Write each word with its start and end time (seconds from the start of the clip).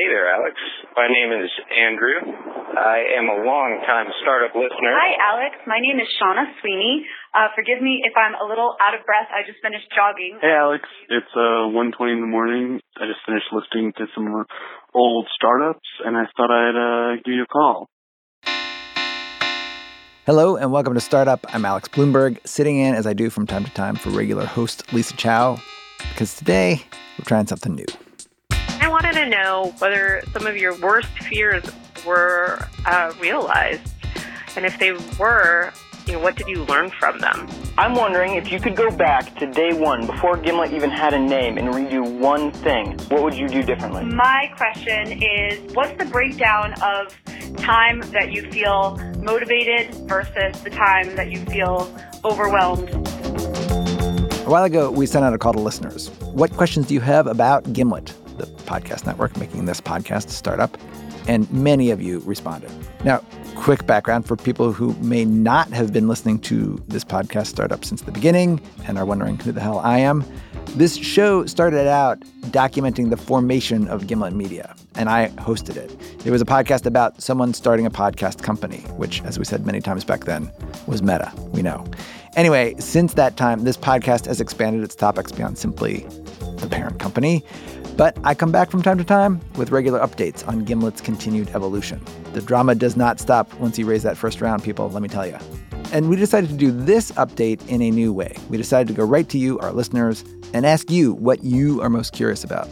Hey 0.00 0.08
there, 0.08 0.32
Alex. 0.32 0.56
My 0.96 1.12
name 1.12 1.28
is 1.28 1.52
Andrew. 1.68 2.24
I 2.24 3.20
am 3.20 3.28
a 3.28 3.44
long-time 3.44 4.08
startup 4.24 4.56
listener. 4.56 4.96
Hi, 4.96 5.12
Alex. 5.20 5.60
My 5.68 5.76
name 5.76 6.00
is 6.00 6.08
Shauna 6.16 6.48
Sweeney. 6.62 7.04
Uh, 7.36 7.52
forgive 7.52 7.84
me 7.84 8.00
if 8.08 8.16
I'm 8.16 8.32
a 8.32 8.48
little 8.48 8.80
out 8.80 8.96
of 8.96 9.04
breath. 9.04 9.28
I 9.28 9.44
just 9.44 9.60
finished 9.60 9.84
jogging. 9.92 10.40
Hey, 10.40 10.56
Alex. 10.56 10.88
It's 11.12 11.28
uh 11.36 11.68
1:20 11.76 12.16
in 12.16 12.20
the 12.24 12.32
morning. 12.32 12.80
I 12.96 13.04
just 13.12 13.20
finished 13.28 13.52
listening 13.52 13.92
to 14.00 14.06
some 14.14 14.24
old 14.94 15.28
startups, 15.36 15.84
and 16.00 16.16
I 16.16 16.24
thought 16.32 16.48
I'd 16.48 16.80
uh, 16.80 17.20
give 17.20 17.36
you 17.36 17.44
a 17.44 17.52
call. 17.52 17.84
Hello 20.24 20.56
and 20.56 20.72
welcome 20.72 20.94
to 20.94 21.04
Startup. 21.04 21.44
I'm 21.52 21.66
Alex 21.66 21.88
Blumberg, 21.88 22.40
sitting 22.46 22.78
in 22.80 22.94
as 22.94 23.06
I 23.06 23.12
do 23.12 23.28
from 23.28 23.46
time 23.46 23.64
to 23.68 23.70
time 23.76 23.96
for 23.96 24.08
regular 24.08 24.46
host 24.46 24.94
Lisa 24.94 25.14
Chow, 25.18 25.60
because 26.08 26.36
today 26.40 26.80
we're 27.18 27.28
trying 27.28 27.46
something 27.46 27.74
new. 27.74 27.92
I 29.00 29.02
wanted 29.02 29.24
to 29.24 29.30
know 29.30 29.74
whether 29.78 30.22
some 30.34 30.46
of 30.46 30.58
your 30.58 30.78
worst 30.78 31.08
fears 31.08 31.64
were 32.06 32.68
uh, 32.84 33.14
realized, 33.18 33.80
and 34.56 34.66
if 34.66 34.78
they 34.78 34.92
were, 35.18 35.72
you 36.06 36.12
know, 36.12 36.18
what 36.18 36.36
did 36.36 36.48
you 36.48 36.64
learn 36.64 36.90
from 36.90 37.18
them? 37.18 37.48
I'm 37.78 37.94
wondering 37.94 38.34
if 38.34 38.52
you 38.52 38.60
could 38.60 38.76
go 38.76 38.90
back 38.90 39.34
to 39.36 39.50
day 39.50 39.72
one 39.72 40.04
before 40.06 40.36
Gimlet 40.36 40.74
even 40.74 40.90
had 40.90 41.14
a 41.14 41.18
name 41.18 41.56
and 41.56 41.68
redo 41.68 42.06
one 42.18 42.52
thing, 42.52 42.98
what 43.08 43.22
would 43.22 43.32
you 43.32 43.48
do 43.48 43.62
differently? 43.62 44.04
My 44.04 44.52
question 44.54 45.22
is 45.22 45.72
what's 45.72 45.96
the 45.96 46.04
breakdown 46.04 46.74
of 46.82 47.16
time 47.56 48.02
that 48.12 48.32
you 48.32 48.50
feel 48.50 48.98
motivated 49.22 49.94
versus 50.06 50.60
the 50.60 50.68
time 50.68 51.16
that 51.16 51.30
you 51.30 51.42
feel 51.46 51.90
overwhelmed? 52.22 52.90
A 52.90 54.50
while 54.50 54.64
ago, 54.64 54.90
we 54.90 55.06
sent 55.06 55.24
out 55.24 55.32
a 55.32 55.38
call 55.38 55.54
to 55.54 55.60
listeners. 55.60 56.10
What 56.20 56.52
questions 56.52 56.88
do 56.88 56.92
you 56.92 57.00
have 57.00 57.26
about 57.26 57.72
Gimlet? 57.72 58.12
Podcast 58.70 59.04
network 59.04 59.36
making 59.36 59.64
this 59.64 59.80
podcast 59.80 60.26
a 60.26 60.30
startup, 60.30 60.78
and 61.26 61.50
many 61.50 61.90
of 61.90 62.00
you 62.00 62.20
responded. 62.20 62.70
Now, 63.04 63.18
quick 63.56 63.84
background 63.86 64.26
for 64.26 64.36
people 64.36 64.72
who 64.72 64.94
may 65.00 65.24
not 65.24 65.68
have 65.72 65.92
been 65.92 66.06
listening 66.06 66.38
to 66.40 66.80
this 66.86 67.04
podcast 67.04 67.48
startup 67.48 67.84
since 67.84 68.02
the 68.02 68.12
beginning 68.12 68.60
and 68.86 68.96
are 68.96 69.04
wondering 69.04 69.38
who 69.38 69.50
the 69.50 69.60
hell 69.60 69.80
I 69.80 69.98
am. 69.98 70.24
This 70.76 70.96
show 70.96 71.46
started 71.46 71.88
out 71.88 72.20
documenting 72.52 73.10
the 73.10 73.16
formation 73.16 73.88
of 73.88 74.06
Gimlet 74.06 74.34
Media, 74.34 74.76
and 74.94 75.08
I 75.08 75.28
hosted 75.30 75.76
it. 75.76 75.90
It 76.24 76.30
was 76.30 76.40
a 76.40 76.44
podcast 76.44 76.86
about 76.86 77.20
someone 77.20 77.52
starting 77.54 77.86
a 77.86 77.90
podcast 77.90 78.42
company, 78.42 78.78
which, 78.96 79.22
as 79.24 79.36
we 79.36 79.44
said 79.44 79.66
many 79.66 79.80
times 79.80 80.04
back 80.04 80.26
then, 80.26 80.50
was 80.86 81.02
meta. 81.02 81.32
We 81.48 81.62
know. 81.62 81.84
Anyway, 82.36 82.76
since 82.78 83.14
that 83.14 83.36
time, 83.36 83.64
this 83.64 83.76
podcast 83.76 84.26
has 84.26 84.40
expanded 84.40 84.84
its 84.84 84.94
topics 84.94 85.32
beyond 85.32 85.58
simply 85.58 86.06
the 86.58 86.68
parent 86.70 87.00
company. 87.00 87.44
But 88.00 88.16
I 88.24 88.34
come 88.34 88.50
back 88.50 88.70
from 88.70 88.80
time 88.80 88.96
to 88.96 89.04
time 89.04 89.42
with 89.56 89.72
regular 89.72 90.00
updates 90.00 90.48
on 90.48 90.64
Gimlet's 90.64 91.02
continued 91.02 91.50
evolution. 91.50 92.02
The 92.32 92.40
drama 92.40 92.74
does 92.74 92.96
not 92.96 93.20
stop 93.20 93.52
once 93.60 93.78
you 93.78 93.84
raise 93.84 94.02
that 94.04 94.16
first 94.16 94.40
round, 94.40 94.64
people, 94.64 94.88
let 94.88 95.02
me 95.02 95.08
tell 95.10 95.26
you. 95.26 95.36
And 95.92 96.08
we 96.08 96.16
decided 96.16 96.48
to 96.48 96.56
do 96.56 96.70
this 96.70 97.12
update 97.12 97.60
in 97.68 97.82
a 97.82 97.90
new 97.90 98.10
way. 98.10 98.34
We 98.48 98.56
decided 98.56 98.88
to 98.88 98.94
go 98.94 99.04
right 99.04 99.28
to 99.28 99.36
you, 99.36 99.58
our 99.58 99.70
listeners, 99.70 100.24
and 100.54 100.64
ask 100.64 100.90
you 100.90 101.12
what 101.12 101.44
you 101.44 101.82
are 101.82 101.90
most 101.90 102.14
curious 102.14 102.42
about. 102.42 102.70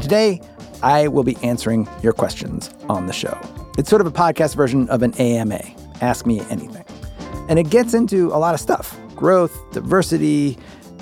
Today, 0.00 0.40
I 0.84 1.08
will 1.08 1.24
be 1.24 1.36
answering 1.38 1.88
your 2.00 2.12
questions 2.12 2.70
on 2.88 3.08
the 3.08 3.12
show. 3.12 3.36
It's 3.76 3.90
sort 3.90 4.00
of 4.00 4.06
a 4.06 4.12
podcast 4.12 4.54
version 4.54 4.88
of 4.88 5.02
an 5.02 5.14
AMA, 5.14 5.62
Ask 6.00 6.26
Me 6.26 6.42
Anything. 6.48 6.84
And 7.48 7.58
it 7.58 7.70
gets 7.70 7.92
into 7.92 8.28
a 8.28 8.38
lot 8.38 8.54
of 8.54 8.60
stuff 8.60 8.96
growth, 9.16 9.52
diversity, 9.72 10.56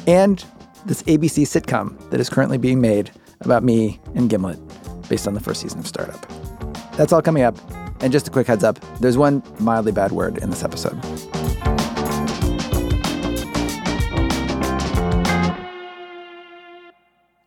and 0.07 0.43
this 0.87 1.03
ABC 1.03 1.43
sitcom 1.43 1.99
that 2.09 2.19
is 2.19 2.31
currently 2.31 2.57
being 2.57 2.81
made 2.81 3.11
about 3.41 3.63
me 3.63 4.01
and 4.15 4.29
Gimlet 4.29 4.59
based 5.09 5.27
on 5.27 5.35
the 5.35 5.41
first 5.41 5.61
season 5.61 5.81
of 5.81 5.87
Startup. 5.87 6.21
That's 6.97 7.13
all 7.13 7.23
coming 7.23 7.43
up. 7.43 7.57
And 8.01 8.13
just 8.13 8.29
a 8.29 8.31
quick 8.31 8.47
heads 8.47 8.63
up 8.63 8.79
there's 9.01 9.17
one 9.17 9.43
mildly 9.59 9.93
bad 9.93 10.13
word 10.13 10.39
in 10.39 10.51
this 10.51 10.63
episode. 10.63 10.99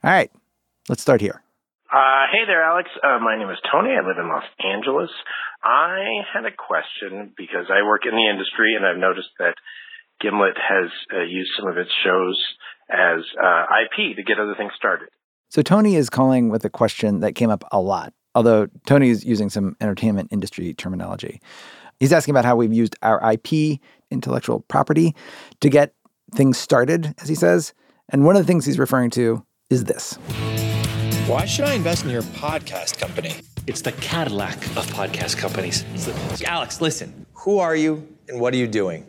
All 0.03 0.09
right, 0.09 0.31
let's 0.90 1.01
start 1.01 1.22
here. 1.22 1.44
Uh, 1.91 2.25
hey 2.31 2.47
there, 2.47 2.63
Alex. 2.63 2.90
Uh, 3.03 3.19
my 3.19 3.38
name 3.38 3.50
is 3.50 3.59
Tony. 3.72 3.91
I 3.91 4.01
live 4.01 4.18
in 4.18 4.28
Los 4.28 4.47
Angeles. 4.63 5.12
I 5.63 6.25
had 6.34 6.46
a 6.46 6.56
question 6.56 7.34
because 7.38 7.69
I 7.69 7.85
work 7.85 8.01
in 8.09 8.16
the 8.16 8.30
industry 8.31 8.74
and 8.75 8.85
I've 8.85 8.97
noticed 8.97 9.30
that 9.38 9.53
Gimlet 10.19 10.57
has 10.57 10.90
uh, 11.13 11.22
used 11.22 11.51
some 11.59 11.69
of 11.69 11.78
its 11.78 11.91
shows 12.03 12.40
as 12.90 13.22
uh, 13.38 13.63
IP 13.85 14.16
to 14.16 14.24
get 14.24 14.40
other 14.40 14.56
things 14.57 14.72
started. 14.75 15.09
So 15.51 15.62
Tony 15.62 15.97
is 15.97 16.09
calling 16.09 16.47
with 16.47 16.63
a 16.63 16.69
question 16.69 17.19
that 17.19 17.35
came 17.35 17.50
up 17.50 17.66
a 17.73 17.81
lot, 17.81 18.13
although 18.35 18.67
Tony 18.85 19.09
is 19.09 19.25
using 19.25 19.50
some 19.50 19.75
entertainment 19.81 20.29
industry 20.31 20.73
terminology. 20.73 21.41
He's 22.00 22.13
asking 22.13 22.31
about 22.31 22.45
how 22.45 22.56
we've 22.56 22.72
used 22.72 22.95
our 23.01 23.34
IP, 23.34 23.81
intellectual 24.09 24.62
property, 24.62 25.13
to 25.59 25.69
get 25.69 25.94
things 26.34 26.57
started, 26.57 27.13
as 27.22 27.28
he 27.28 27.35
says. 27.35 27.73
And 28.07 28.23
one 28.23 28.38
of 28.38 28.44
the 28.44 28.47
things 28.47 28.66
he's 28.66 28.79
referring 28.79 29.09
to 29.09 29.45
is 29.69 29.84
this. 29.84 30.13
Why 31.28 31.44
should 31.44 31.66
I 31.66 31.73
invest 31.73 32.06
in 32.06 32.12
your 32.12 32.22
podcast 32.22 32.97
company? 32.97 33.35
It's 33.68 33.81
the 33.81 33.91
Cadillac 33.91 34.56
of 34.78 34.88
podcast 34.88 35.35
companies. 35.35 35.83
The, 36.06 36.45
Alex, 36.47 36.79
listen. 36.79 37.25
Who 37.33 37.59
are 37.59 37.75
you 37.75 38.07
and 38.29 38.39
what 38.39 38.53
are 38.53 38.57
you 38.57 38.68
doing? 38.68 39.06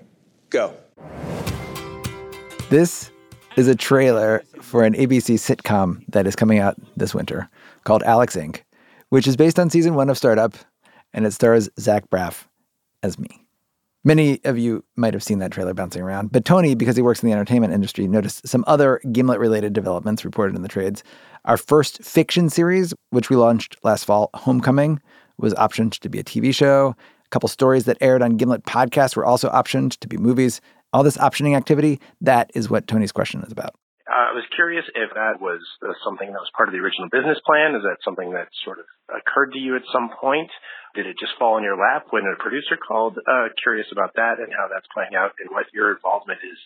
Go. 0.50 0.74
This 2.68 3.11
is 3.56 3.68
a 3.68 3.74
trailer 3.74 4.42
for 4.60 4.84
an 4.84 4.94
ABC 4.94 5.34
sitcom 5.34 6.04
that 6.08 6.26
is 6.26 6.36
coming 6.36 6.58
out 6.58 6.76
this 6.96 7.14
winter 7.14 7.48
called 7.84 8.02
Alex 8.04 8.36
Inc., 8.36 8.62
which 9.10 9.26
is 9.26 9.36
based 9.36 9.58
on 9.58 9.70
season 9.70 9.94
one 9.94 10.08
of 10.08 10.16
Startup, 10.16 10.54
and 11.12 11.26
it 11.26 11.32
stars 11.32 11.68
Zach 11.78 12.08
Braff 12.08 12.46
as 13.02 13.18
me. 13.18 13.46
Many 14.04 14.40
of 14.44 14.58
you 14.58 14.84
might 14.96 15.14
have 15.14 15.22
seen 15.22 15.38
that 15.38 15.52
trailer 15.52 15.74
bouncing 15.74 16.02
around, 16.02 16.32
but 16.32 16.44
Tony, 16.44 16.74
because 16.74 16.96
he 16.96 17.02
works 17.02 17.22
in 17.22 17.28
the 17.28 17.32
entertainment 17.32 17.72
industry, 17.72 18.08
noticed 18.08 18.48
some 18.48 18.64
other 18.66 19.00
Gimlet 19.12 19.38
related 19.38 19.72
developments 19.72 20.24
reported 20.24 20.56
in 20.56 20.62
the 20.62 20.68
trades. 20.68 21.04
Our 21.44 21.56
first 21.56 22.02
fiction 22.02 22.50
series, 22.50 22.94
which 23.10 23.30
we 23.30 23.36
launched 23.36 23.76
last 23.84 24.04
fall, 24.04 24.30
Homecoming, 24.34 25.00
was 25.38 25.54
optioned 25.54 25.98
to 26.00 26.08
be 26.08 26.18
a 26.18 26.24
TV 26.24 26.52
show. 26.54 26.96
A 27.24 27.28
couple 27.28 27.48
stories 27.48 27.84
that 27.84 27.98
aired 28.00 28.22
on 28.22 28.36
Gimlet 28.36 28.64
podcasts 28.64 29.14
were 29.14 29.24
also 29.24 29.48
optioned 29.50 29.96
to 29.98 30.08
be 30.08 30.16
movies, 30.16 30.60
all 30.92 31.02
this 31.02 31.16
optioning 31.16 31.56
activity, 31.56 32.00
that 32.20 32.50
is 32.54 32.70
what 32.70 32.86
Tony's 32.86 33.12
question 33.12 33.42
is 33.42 33.52
about. 33.52 33.74
Uh, 34.10 34.30
I 34.30 34.34
was 34.34 34.44
curious 34.54 34.84
if 34.94 35.14
that 35.14 35.40
was 35.40 35.60
uh, 35.80 35.92
something 36.04 36.26
that 36.26 36.40
was 36.40 36.50
part 36.56 36.68
of 36.68 36.74
the 36.74 36.80
original 36.80 37.08
business 37.08 37.38
plan. 37.46 37.74
Is 37.74 37.82
that 37.82 38.02
something 38.04 38.32
that 38.32 38.48
sort 38.64 38.78
of 38.78 38.86
occurred 39.08 39.52
to 39.52 39.58
you 39.58 39.76
at 39.76 39.82
some 39.92 40.10
point? 40.20 40.50
Did 40.94 41.06
it 41.06 41.16
just 41.18 41.32
fall 41.38 41.56
in 41.56 41.64
your 41.64 41.78
lap 41.78 42.06
when 42.10 42.24
a 42.26 42.36
producer 42.36 42.76
called? 42.76 43.16
Uh, 43.16 43.48
curious 43.62 43.86
about 43.92 44.12
that 44.16 44.38
and 44.38 44.52
how 44.52 44.68
that's 44.68 44.86
playing 44.92 45.14
out 45.14 45.32
and 45.38 45.48
what 45.50 45.66
your 45.72 45.92
involvement 45.94 46.40
is 46.42 46.58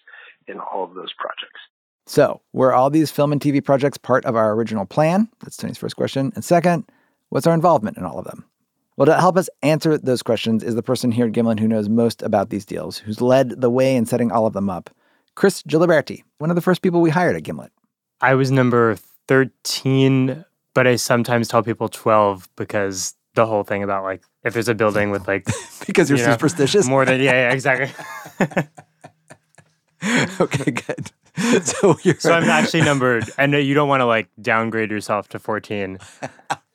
in 0.48 0.58
all 0.58 0.82
of 0.82 0.94
those 0.94 1.12
projects. 1.14 1.60
So, 2.06 2.41
were 2.53 2.72
all 2.72 2.88
these 2.88 3.10
film 3.10 3.32
and 3.32 3.41
TV 3.41 3.62
projects 3.62 3.98
part 3.98 4.25
of 4.25 4.34
our 4.34 4.53
original 4.53 4.87
plan? 4.87 5.28
That's 5.41 5.56
Tony's 5.56 5.78
first 5.78 5.97
question. 5.97 6.32
And 6.34 6.44
second, 6.44 6.91
what's 7.28 7.47
our 7.47 7.54
involvement 7.54 7.97
in 7.98 8.04
all 8.04 8.19
of 8.19 8.25
them? 8.25 8.44
Well, 8.96 9.06
to 9.06 9.20
help 9.20 9.36
us 9.36 9.50
answer 9.62 9.98
those 9.98 10.22
questions 10.22 10.62
is 10.62 10.74
the 10.74 10.82
person 10.82 11.12
here 11.12 11.26
at 11.26 11.32
Gimlet 11.32 11.60
who 11.60 11.68
knows 11.68 11.88
most 11.88 12.22
about 12.22 12.48
these 12.48 12.64
deals, 12.64 12.96
who's 12.96 13.20
led 13.20 13.60
the 13.60 13.68
way 13.68 13.94
in 13.94 14.06
setting 14.06 14.32
all 14.32 14.46
of 14.46 14.54
them 14.54 14.70
up. 14.70 14.88
Chris 15.34 15.62
Giliberti, 15.62 16.22
one 16.38 16.48
of 16.48 16.56
the 16.56 16.62
first 16.62 16.80
people 16.80 17.02
we 17.02 17.10
hired 17.10 17.36
at 17.36 17.42
Gimlet. 17.42 17.72
I 18.22 18.34
was 18.34 18.50
number 18.50 18.96
13, 19.28 20.46
but 20.72 20.86
I 20.86 20.96
sometimes 20.96 21.48
tell 21.48 21.62
people 21.62 21.90
12 21.90 22.48
because 22.56 23.14
the 23.34 23.44
whole 23.44 23.64
thing 23.64 23.82
about 23.82 24.02
like 24.02 24.22
if 24.44 24.54
there's 24.54 24.68
a 24.68 24.74
building 24.74 25.10
with 25.10 25.28
like 25.28 25.46
because 25.86 26.08
you're 26.08 26.18
you 26.18 26.24
know, 26.24 26.32
superstitious 26.32 26.88
more 26.88 27.04
than 27.04 27.20
yeah, 27.20 27.32
yeah 27.32 27.52
exactly 27.52 27.90
okay 30.40 30.70
good 30.70 31.12
so 31.62 31.98
you're 32.02 32.18
so 32.18 32.32
i'm 32.32 32.44
actually 32.44 32.80
numbered 32.80 33.28
and 33.36 33.52
you 33.52 33.74
don't 33.74 33.90
want 33.90 34.00
to 34.00 34.06
like 34.06 34.30
downgrade 34.40 34.90
yourself 34.90 35.28
to 35.28 35.38
14 35.38 35.98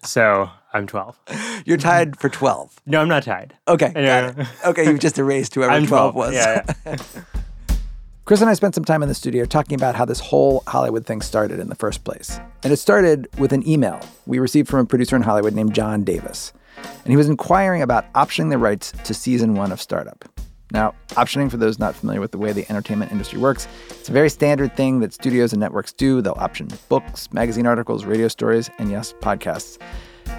so 0.03 0.51
I'm 0.73 0.88
12. 0.88 1.19
You're 1.66 1.78
tied 1.78 2.19
for 2.19 2.30
12. 2.30 2.81
No, 2.86 3.02
I'm 3.02 3.08
not 3.08 3.24
tied. 3.24 3.56
Okay. 3.68 3.92
Yeah. 3.96 4.48
Okay, 4.66 4.86
you've 4.86 5.00
just 5.00 5.18
erased 5.18 5.56
whoever 5.56 5.72
12, 5.86 5.88
12 5.88 6.16
was. 6.16 6.34
Yeah. 6.34 6.74
yeah. 6.86 6.96
Chris 8.25 8.40
and 8.40 8.50
I 8.50 8.54
spent 8.54 8.75
some 8.75 8.86
time 8.86 9.02
in 9.04 9.10
the 9.10 9.16
studio 9.16 9.46
talking 9.46 9.75
about 9.75 9.96
how 9.96 10.06
this 10.06 10.19
whole 10.19 10.63
Hollywood 10.68 11.06
thing 11.06 11.22
started 11.22 11.60
in 11.60 11.69
the 11.69 11.75
first 11.75 12.04
place. 12.04 12.40
And 12.63 12.72
it 12.72 12.78
started 12.78 13.28
with 13.38 13.52
an 13.52 13.68
email 13.68 14.00
we 14.25 14.40
received 14.40 14.69
from 14.69 14.80
a 14.80 14.86
producer 14.86 15.16
in 15.16 15.22
Hollywood 15.22 15.54
named 15.54 15.74
John 15.74 16.04
Davis. 16.04 16.54
And 16.78 17.08
he 17.08 17.18
was 17.18 17.28
inquiring 17.28 17.81
about 17.81 18.12
optioning 18.13 18.50
the 18.50 18.58
rights 18.58 18.94
to 19.04 19.13
season 19.13 19.56
one 19.56 19.72
of 19.72 19.81
Startup. 19.81 20.24
Now, 20.72 20.94
optioning, 21.10 21.52
for 21.52 21.58
those 21.58 21.80
not 21.80 21.96
familiar 21.96 22.22
with 22.22 22.31
the 22.31 22.38
way 22.38 22.54
the 22.54 22.66
entertainment 22.69 23.12
industry 23.12 23.40
works, 23.40 23.68
it's 23.90 24.08
a 24.08 24.13
very 24.13 24.30
standard 24.30 24.75
thing 24.78 25.02
that 25.02 25.13
studios 25.13 25.52
and 25.52 25.60
networks 25.60 25.92
do. 25.92 26.22
They'll 26.22 26.34
option 26.38 26.69
books, 26.88 27.31
magazine 27.34 27.68
articles, 27.68 28.06
radio 28.06 28.30
stories, 28.30 28.69
and 28.78 28.90
yes, 28.90 29.13
podcasts. 29.19 29.78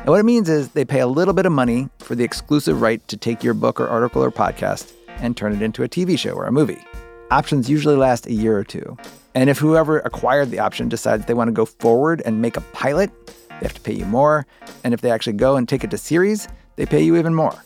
And 0.03 0.09
what 0.09 0.19
it 0.19 0.25
means 0.25 0.49
is 0.49 0.71
they 0.71 0.85
pay 0.85 0.99
a 0.99 1.07
little 1.07 1.33
bit 1.33 1.47
of 1.47 1.53
money 1.53 1.89
for 1.99 2.17
the 2.17 2.25
exclusive 2.25 2.81
right 2.81 3.07
to 3.07 3.17
take 3.17 3.45
your 3.45 3.55
book 3.55 3.81
or 3.81 3.87
article 3.87 4.25
or 4.25 4.33
podcast 4.33 4.93
and 5.07 5.37
turn 5.37 5.53
it 5.53 5.63
into 5.63 5.85
a 5.85 5.89
TV 5.89 6.19
show 6.19 6.33
or 6.33 6.45
a 6.45 6.51
movie. 6.51 6.85
Options 7.31 7.71
usually 7.71 7.95
last 7.95 8.27
a 8.27 8.33
year 8.33 8.59
or 8.59 8.65
two. 8.65 8.97
And 9.37 9.49
if 9.49 9.59
whoever 9.59 10.01
acquired 10.01 10.51
the 10.51 10.59
option 10.59 10.89
decides 10.89 11.27
they 11.27 11.35
want 11.35 11.47
to 11.47 11.53
go 11.53 11.65
forward 11.65 12.21
and 12.25 12.43
make 12.43 12.57
a 12.57 12.63
pilot, 12.73 13.13
they 13.27 13.55
have 13.61 13.75
to 13.75 13.81
pay 13.81 13.93
you 13.93 14.05
more. 14.05 14.45
And 14.83 14.93
if 14.93 15.03
they 15.03 15.11
actually 15.13 15.35
go 15.35 15.55
and 15.55 15.69
take 15.69 15.85
it 15.85 15.93
to 15.93 15.99
series, 15.99 16.49
they 16.75 16.85
pay 16.85 17.01
you 17.01 17.17
even 17.17 17.33
more. 17.33 17.65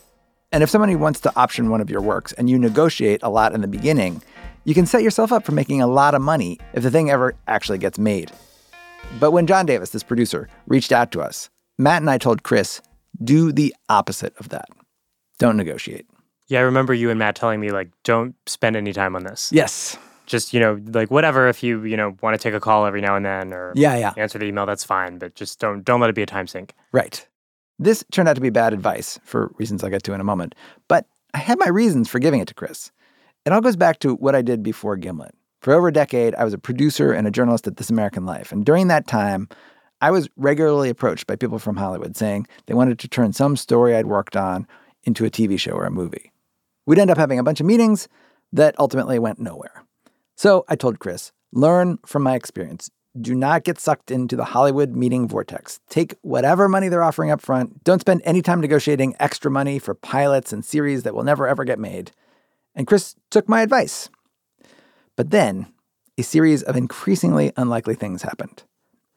And 0.51 0.61
if 0.61 0.69
somebody 0.69 0.95
wants 0.95 1.19
to 1.21 1.35
option 1.35 1.71
one 1.71 1.81
of 1.81 1.89
your 1.89 2.01
works 2.01 2.33
and 2.33 2.51
you 2.51 2.59
negotiate 2.59 3.21
a 3.23 3.31
lot 3.31 3.55
in 3.55 3.61
the 3.61 3.67
beginning, 3.67 4.21
you 4.63 4.75
can 4.75 4.85
set 4.85 5.01
yourself 5.01 5.31
up 5.31 5.43
for 5.43 5.53
making 5.53 5.81
a 5.81 5.87
lot 5.87 6.13
of 6.13 6.21
money 6.21 6.59
if 6.73 6.83
the 6.83 6.91
thing 6.91 7.09
ever 7.09 7.33
actually 7.47 7.79
gets 7.79 7.97
made. 7.97 8.31
But 9.19 9.31
when 9.31 9.47
John 9.47 9.65
Davis, 9.65 9.89
this 9.89 10.03
producer, 10.03 10.47
reached 10.67 10.91
out 10.91 11.11
to 11.13 11.21
us, 11.21 11.49
Matt 11.77 12.01
and 12.01 12.09
I 12.09 12.17
told 12.17 12.43
Chris, 12.43 12.81
do 13.23 13.51
the 13.51 13.75
opposite 13.89 14.35
of 14.37 14.49
that. 14.49 14.67
Don't 15.39 15.57
negotiate. 15.57 16.05
Yeah, 16.47 16.59
I 16.59 16.63
remember 16.63 16.93
you 16.93 17.09
and 17.09 17.19
Matt 17.19 17.35
telling 17.35 17.59
me 17.59 17.71
like, 17.71 17.89
don't 18.03 18.35
spend 18.47 18.75
any 18.75 18.93
time 18.93 19.15
on 19.15 19.23
this. 19.23 19.51
Yes. 19.51 19.97
Just 20.25 20.53
you 20.53 20.59
know, 20.59 20.79
like 20.87 21.09
whatever. 21.11 21.47
If 21.47 21.63
you 21.63 21.83
you 21.85 21.95
know 21.95 22.17
want 22.21 22.33
to 22.33 22.37
take 22.41 22.53
a 22.53 22.59
call 22.59 22.85
every 22.85 22.99
now 22.99 23.15
and 23.15 23.25
then, 23.25 23.53
or 23.53 23.71
Yeah, 23.75 23.95
yeah. 23.97 24.13
answer 24.17 24.37
the 24.37 24.45
email, 24.45 24.65
that's 24.65 24.83
fine. 24.83 25.19
But 25.19 25.35
just 25.35 25.59
don't 25.59 25.83
don't 25.85 26.01
let 26.01 26.09
it 26.09 26.15
be 26.15 26.21
a 26.21 26.25
time 26.25 26.47
sink. 26.47 26.73
Right. 26.91 27.25
This 27.79 28.03
turned 28.11 28.27
out 28.27 28.35
to 28.35 28.41
be 28.41 28.49
bad 28.49 28.73
advice 28.73 29.19
for 29.23 29.51
reasons 29.57 29.83
I'll 29.83 29.89
get 29.89 30.03
to 30.03 30.13
in 30.13 30.19
a 30.19 30.25
moment, 30.25 30.53
but 30.89 31.05
I 31.33 31.37
had 31.37 31.59
my 31.59 31.69
reasons 31.69 32.09
for 32.09 32.19
giving 32.19 32.41
it 32.41 32.47
to 32.49 32.53
Chris. 32.53 32.91
It 33.45 33.53
all 33.53 33.61
goes 33.61 33.75
back 33.77 33.99
to 33.99 34.15
what 34.15 34.35
I 34.35 34.41
did 34.41 34.63
before 34.63 34.97
Gimlet. 34.97 35.33
For 35.61 35.73
over 35.73 35.87
a 35.87 35.93
decade, 35.93 36.33
I 36.35 36.43
was 36.43 36.53
a 36.53 36.57
producer 36.57 37.13
and 37.13 37.25
a 37.27 37.31
journalist 37.31 37.67
at 37.67 37.77
This 37.77 37.89
American 37.89 38.25
Life. 38.25 38.51
And 38.51 38.65
during 38.65 38.87
that 38.87 39.07
time, 39.07 39.47
I 39.99 40.11
was 40.11 40.29
regularly 40.35 40.89
approached 40.89 41.27
by 41.27 41.35
people 41.35 41.59
from 41.59 41.77
Hollywood 41.77 42.15
saying 42.15 42.47
they 42.65 42.73
wanted 42.73 42.99
to 42.99 43.07
turn 43.07 43.33
some 43.33 43.55
story 43.55 43.95
I'd 43.95 44.05
worked 44.05 44.35
on 44.35 44.67
into 45.03 45.25
a 45.25 45.29
TV 45.29 45.59
show 45.59 45.71
or 45.71 45.85
a 45.85 45.91
movie. 45.91 46.31
We'd 46.85 46.99
end 46.99 47.09
up 47.09 47.17
having 47.17 47.39
a 47.39 47.43
bunch 47.43 47.59
of 47.59 47.65
meetings 47.65 48.07
that 48.53 48.75
ultimately 48.79 49.19
went 49.19 49.39
nowhere. 49.39 49.83
So 50.35 50.65
I 50.67 50.75
told 50.75 50.99
Chris, 50.99 51.31
learn 51.51 51.97
from 52.05 52.23
my 52.23 52.35
experience. 52.35 52.91
Do 53.19 53.33
not 53.33 53.63
get 53.63 53.79
sucked 53.79 54.11
into 54.11 54.35
the 54.35 54.45
Hollywood 54.45 54.91
meeting 54.91 55.27
vortex. 55.27 55.79
Take 55.89 56.15
whatever 56.21 56.69
money 56.69 56.87
they're 56.87 57.03
offering 57.03 57.31
up 57.31 57.41
front. 57.41 57.83
Don't 57.83 58.01
spend 58.01 58.21
any 58.23 58.43
time 58.43 58.61
negotiating 58.61 59.15
extra 59.19 59.49
money 59.49 59.79
for 59.79 59.95
pilots 59.95 60.53
and 60.53 60.63
series 60.63 61.01
that 61.03 61.15
will 61.15 61.23
never 61.23 61.47
ever 61.47 61.63
get 61.63 61.79
made. 61.79 62.11
And 62.75 62.85
Chris 62.85 63.15
took 63.31 63.49
my 63.49 63.63
advice. 63.63 64.09
But 65.15 65.31
then 65.31 65.73
a 66.19 66.21
series 66.21 66.61
of 66.61 66.75
increasingly 66.75 67.51
unlikely 67.57 67.95
things 67.95 68.21
happened. 68.21 68.63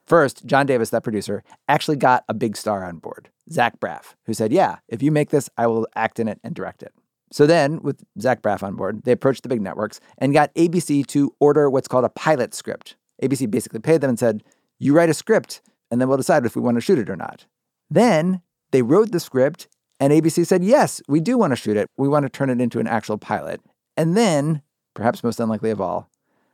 First, 0.07 0.45
John 0.45 0.65
Davis, 0.65 0.89
that 0.89 1.03
producer, 1.03 1.43
actually 1.67 1.97
got 1.97 2.23
a 2.27 2.33
big 2.33 2.57
star 2.57 2.83
on 2.83 2.97
board, 2.97 3.29
Zach 3.49 3.79
Braff, 3.79 4.15
who 4.25 4.33
said, 4.33 4.51
Yeah, 4.51 4.77
if 4.87 5.01
you 5.01 5.11
make 5.11 5.29
this, 5.29 5.49
I 5.57 5.67
will 5.67 5.87
act 5.95 6.19
in 6.19 6.27
it 6.27 6.39
and 6.43 6.53
direct 6.53 6.83
it. 6.83 6.93
So 7.31 7.47
then, 7.47 7.81
with 7.81 8.03
Zach 8.19 8.41
Braff 8.41 8.61
on 8.61 8.75
board, 8.75 9.03
they 9.03 9.13
approached 9.13 9.43
the 9.43 9.49
big 9.49 9.61
networks 9.61 9.99
and 10.17 10.33
got 10.33 10.53
ABC 10.55 11.05
to 11.07 11.33
order 11.39 11.69
what's 11.69 11.87
called 11.87 12.03
a 12.03 12.09
pilot 12.09 12.53
script. 12.53 12.97
ABC 13.23 13.49
basically 13.49 13.79
paid 13.79 14.01
them 14.01 14.09
and 14.09 14.19
said, 14.19 14.43
You 14.79 14.93
write 14.93 15.09
a 15.09 15.13
script, 15.13 15.61
and 15.89 16.01
then 16.01 16.07
we'll 16.07 16.17
decide 16.17 16.45
if 16.45 16.55
we 16.55 16.61
want 16.61 16.75
to 16.75 16.81
shoot 16.81 16.99
it 16.99 17.09
or 17.09 17.15
not. 17.15 17.45
Then 17.89 18.41
they 18.71 18.81
wrote 18.81 19.11
the 19.11 19.19
script, 19.19 19.67
and 19.99 20.11
ABC 20.11 20.45
said, 20.45 20.63
Yes, 20.63 21.01
we 21.07 21.21
do 21.21 21.37
want 21.37 21.51
to 21.51 21.55
shoot 21.55 21.77
it. 21.77 21.89
We 21.97 22.09
want 22.09 22.23
to 22.23 22.29
turn 22.29 22.49
it 22.49 22.59
into 22.59 22.79
an 22.79 22.87
actual 22.87 23.17
pilot. 23.17 23.61
And 23.95 24.17
then, 24.17 24.61
perhaps 24.93 25.23
most 25.23 25.39
unlikely 25.39 25.69
of 25.69 25.79
all, 25.79 26.09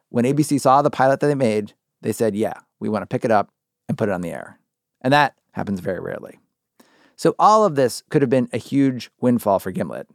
when 0.09 0.25
ABC 0.25 0.59
saw 0.59 0.81
the 0.81 0.89
pilot 0.89 1.21
that 1.21 1.27
they 1.27 1.35
made, 1.35 1.73
they 2.01 2.11
said, 2.11 2.35
Yeah, 2.35 2.53
we 2.79 2.89
want 2.89 3.03
to 3.03 3.07
pick 3.07 3.25
it 3.25 3.31
up 3.31 3.50
and 3.88 3.97
put 3.97 4.09
it 4.09 4.12
on 4.12 4.21
the 4.21 4.31
air. 4.31 4.59
And 5.01 5.13
that 5.13 5.35
happens 5.51 5.79
very 5.79 6.00
rarely. 6.00 6.39
So 7.15 7.35
all 7.39 7.65
of 7.65 7.75
this 7.75 8.03
could 8.09 8.21
have 8.21 8.29
been 8.29 8.50
a 8.53 8.57
huge 8.57 9.09
windfall 9.19 9.59
for 9.59 9.71
Gimlet. 9.71 10.07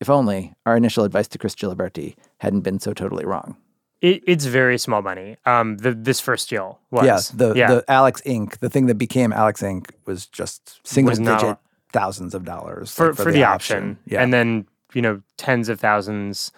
If 0.00 0.10
only 0.10 0.52
our 0.66 0.76
initial 0.76 1.04
advice 1.04 1.28
to 1.28 1.38
Chris 1.38 1.54
Giliberti 1.54 2.16
hadn't 2.38 2.62
been 2.62 2.80
so 2.80 2.92
totally 2.92 3.24
wrong. 3.24 3.56
It, 4.00 4.24
it's 4.26 4.46
very 4.46 4.78
small 4.78 5.00
money. 5.00 5.36
Um, 5.46 5.76
the, 5.76 5.92
this 5.92 6.18
first 6.18 6.50
deal 6.50 6.80
was 6.90 7.04
Yes, 7.04 7.28
the, 7.28 7.52
the 7.54 7.84
Alex 7.86 8.20
Inc., 8.26 8.58
the 8.58 8.68
thing 8.68 8.86
that 8.86 8.96
became 8.96 9.32
Alex 9.32 9.62
Inc. 9.62 9.90
was 10.06 10.26
just 10.26 10.84
single 10.84 11.10
was 11.12 11.20
digit 11.20 11.42
a- 11.44 11.58
thousands 11.92 12.34
of 12.34 12.44
dollars 12.44 12.92
for 12.92 13.08
like, 13.08 13.16
for, 13.16 13.30
the, 13.30 13.44
option, 13.44 13.96
Yeah. 14.06 14.20
and 14.22 14.32
then 14.32 14.66
you 14.92 15.02
know 15.02 15.22
tens 15.36 15.68
of 15.68 15.78
thousands 15.78 16.50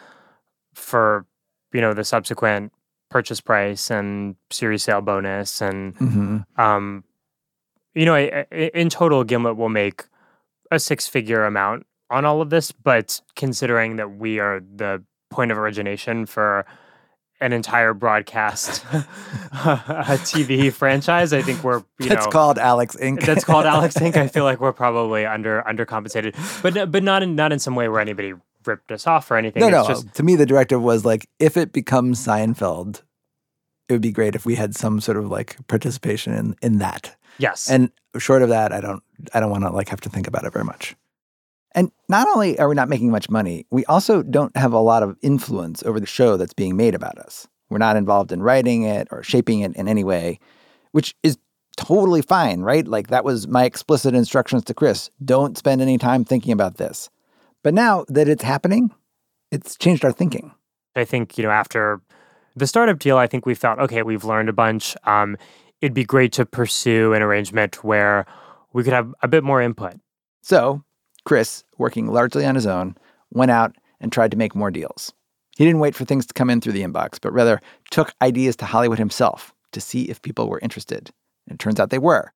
for 0.73 1.27
you 1.75 1.83
know 1.83 1.93
the 1.93 2.05
subsequent 2.05 2.73
purchase 3.15 3.41
price 3.41 3.93
and 3.93 4.35
series 4.51 4.83
sale 4.83 5.01
bonus 5.01 5.63
and 5.63 5.95
Mhm. 5.99 6.45
um 6.59 7.05
you 7.95 8.05
know 8.05 8.13
I, 8.17 8.45
I- 8.51 8.71
in 8.75 8.89
total 8.91 9.23
gimlet 9.23 9.57
will 9.57 9.69
make 9.69 10.03
a 10.73 10.81
six 10.81 11.07
figure 11.07 11.45
amount 11.47 11.87
on 12.11 12.25
all 12.25 12.43
of 12.43 12.51
this 12.51 12.73
but 12.73 13.21
considering 13.37 13.95
that 13.99 14.17
we 14.17 14.41
are 14.41 14.59
the 14.59 15.01
point 15.31 15.53
of 15.53 15.59
origination 15.59 16.27
for 16.27 16.67
an 17.41 17.53
entire 17.53 17.95
broadcast 17.95 18.85
a 18.93 20.19
tv 20.27 20.73
franchise 20.81 21.33
i 21.33 21.41
think 21.41 21.63
we're 21.63 21.85
you 22.01 22.09
That's 22.09 22.27
know 22.27 22.33
called 22.33 22.59
Alex 22.59 22.97
Inc. 23.01 23.25
that's 23.25 23.45
called 23.45 23.65
Alex 23.65 23.95
Inc. 23.95 24.17
I 24.17 24.27
feel 24.27 24.43
like 24.43 24.59
we're 24.61 24.73
probably 24.85 25.25
under 25.25 25.63
undercompensated, 25.69 26.35
but 26.65 26.91
but 26.91 27.05
not 27.05 27.23
in 27.23 27.37
not 27.37 27.53
in 27.53 27.61
some 27.61 27.77
way 27.77 27.89
where 27.89 28.01
anybody 28.01 28.35
ripped 28.67 28.93
us 28.93 29.07
off 29.07 29.31
or 29.31 29.37
anything. 29.37 29.61
no, 29.61 29.69
it's 29.69 29.89
no. 29.89 29.95
just 29.95 30.15
to 30.15 30.23
me, 30.23 30.37
the 30.37 30.47
directive 30.47 30.83
was 30.83 31.05
like, 31.05 31.29
if 31.39 31.57
it 31.57 31.73
becomes 31.73 32.25
Seinfeld, 32.25 33.03
it 33.89 33.93
would 33.93 34.03
be 34.03 34.13
great 34.13 34.35
if 34.35 34.47
we 34.47 34.55
had 34.55 34.75
some 34.75 35.01
sort 35.01 35.17
of 35.17 35.29
like 35.29 35.57
participation 35.69 36.33
in 36.35 36.57
in 36.63 36.79
that. 36.79 37.17
yes, 37.39 37.69
And 37.71 37.91
short 38.19 38.43
of 38.43 38.49
that, 38.49 38.73
I 38.73 38.81
don't 38.81 39.03
I 39.33 39.41
don't 39.41 39.51
want 39.51 39.65
to 39.65 39.71
like 39.71 39.89
have 39.89 40.01
to 40.03 40.09
think 40.09 40.27
about 40.27 40.45
it 40.45 40.53
very 40.53 40.65
much. 40.65 40.97
And 41.77 41.91
not 42.09 42.29
only 42.29 42.59
are 42.61 42.69
we 42.69 42.77
not 42.77 42.89
making 42.89 43.11
much 43.11 43.29
money, 43.29 43.67
we 43.71 43.85
also 43.87 44.23
don't 44.23 44.57
have 44.57 44.73
a 44.73 44.79
lot 44.79 45.03
of 45.03 45.17
influence 45.23 45.83
over 45.83 45.99
the 45.99 46.07
show 46.07 46.37
that's 46.37 46.55
being 46.55 46.77
made 46.77 46.95
about 46.95 47.19
us. 47.19 47.49
We're 47.69 47.79
not 47.79 47.97
involved 47.97 48.31
in 48.31 48.43
writing 48.43 48.85
it 48.85 49.09
or 49.11 49.25
shaping 49.25 49.61
it 49.61 49.75
in 49.75 49.89
any 49.89 50.05
way, 50.05 50.39
which 50.93 51.17
is 51.25 51.37
totally 51.77 52.23
fine, 52.23 52.61
right? 52.61 52.87
Like 52.87 53.09
that 53.09 53.25
was 53.25 53.49
my 53.49 53.65
explicit 53.65 54.15
instructions 54.15 54.65
to 54.65 54.75
Chris. 54.75 55.11
Don't 55.25 55.59
spend 55.59 55.83
any 55.83 55.99
time 55.99 56.25
thinking 56.25 56.53
about 56.53 56.77
this. 56.77 57.11
But 57.65 57.75
now 57.75 58.05
that 58.09 58.29
it's 58.29 58.45
happening, 58.45 58.95
it's 59.51 59.77
changed 59.77 60.05
our 60.05 60.13
thinking. 60.13 60.53
I 60.95 61.05
think 61.05 61.37
you 61.37 61.43
know 61.43 61.51
after 61.51 62.01
the 62.55 62.69
startup 62.69 63.01
deal, 63.01 63.17
I 63.17 63.27
think 63.27 63.47
we 63.47 63.55
felt 63.55 63.81
okay. 63.81 64.03
We've 64.03 64.23
learned 64.23 64.49
a 64.49 64.53
bunch. 64.53 64.95
Um, 65.05 65.37
it'd 65.81 65.95
be 65.95 66.05
great 66.05 66.33
to 66.35 66.47
pursue 66.47 67.15
an 67.15 67.23
arrangement 67.23 67.83
where 67.83 68.27
we 68.73 68.85
could 68.85 68.93
have 68.93 69.13
a 69.23 69.29
bit 69.29 69.43
more 69.43 69.61
input. 69.61 69.95
So, 70.43 70.85
Chris, 71.25 71.65
working 71.79 72.07
largely 72.07 72.45
on 72.45 72.55
his 72.55 72.67
own, 72.67 72.97
went 73.31 73.51
out 73.51 73.75
and 73.99 74.13
tried 74.13 74.31
to 74.33 74.37
make 74.37 74.55
more 74.55 74.71
deals. 74.71 75.13
He 75.57 75.65
didn't 75.65 75.81
wait 75.81 75.95
for 75.95 76.05
things 76.05 76.27
to 76.27 76.35
come 76.35 76.51
in 76.51 76.61
through 76.61 76.75
the 76.75 76.83
inbox, 76.83 77.19
but 77.21 77.33
rather 77.33 77.61
took 77.91 78.13
ideas 78.21 78.57
to 78.57 78.67
Hollywood 78.67 78.99
himself 78.99 79.55
to 79.73 79.81
see 79.81 80.03
if 80.03 80.21
people 80.21 80.49
were 80.49 80.61
interested. 80.61 81.11
And 81.49 81.55
it 81.55 81.59
turns 81.59 81.81
out 81.81 81.91
they 81.91 81.99
were. 81.99 82.33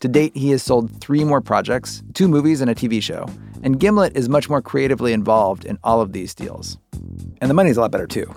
To 0.00 0.08
date, 0.08 0.34
he 0.34 0.50
has 0.50 0.62
sold 0.62 0.98
three 1.02 1.24
more 1.24 1.42
projects, 1.42 2.02
two 2.14 2.26
movies, 2.26 2.62
and 2.62 2.70
a 2.70 2.74
TV 2.74 3.02
show. 3.02 3.26
And 3.62 3.78
Gimlet 3.78 4.16
is 4.16 4.30
much 4.30 4.48
more 4.48 4.62
creatively 4.62 5.12
involved 5.12 5.66
in 5.66 5.78
all 5.84 6.00
of 6.00 6.14
these 6.14 6.34
deals. 6.34 6.78
And 7.42 7.50
the 7.50 7.54
money's 7.54 7.76
a 7.76 7.82
lot 7.82 7.90
better 7.90 8.06
too. 8.06 8.34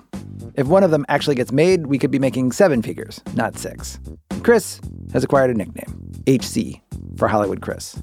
If 0.56 0.66
one 0.66 0.84
of 0.84 0.90
them 0.90 1.06
actually 1.08 1.36
gets 1.36 1.52
made, 1.52 1.86
we 1.86 1.98
could 1.98 2.10
be 2.10 2.18
making 2.18 2.52
seven 2.52 2.82
figures, 2.82 3.22
not 3.32 3.56
six. 3.56 3.98
Chris 4.42 4.78
has 5.14 5.24
acquired 5.24 5.50
a 5.50 5.54
nickname, 5.54 6.12
HC, 6.26 6.82
for 7.16 7.28
Hollywood 7.28 7.62
Chris. 7.62 7.98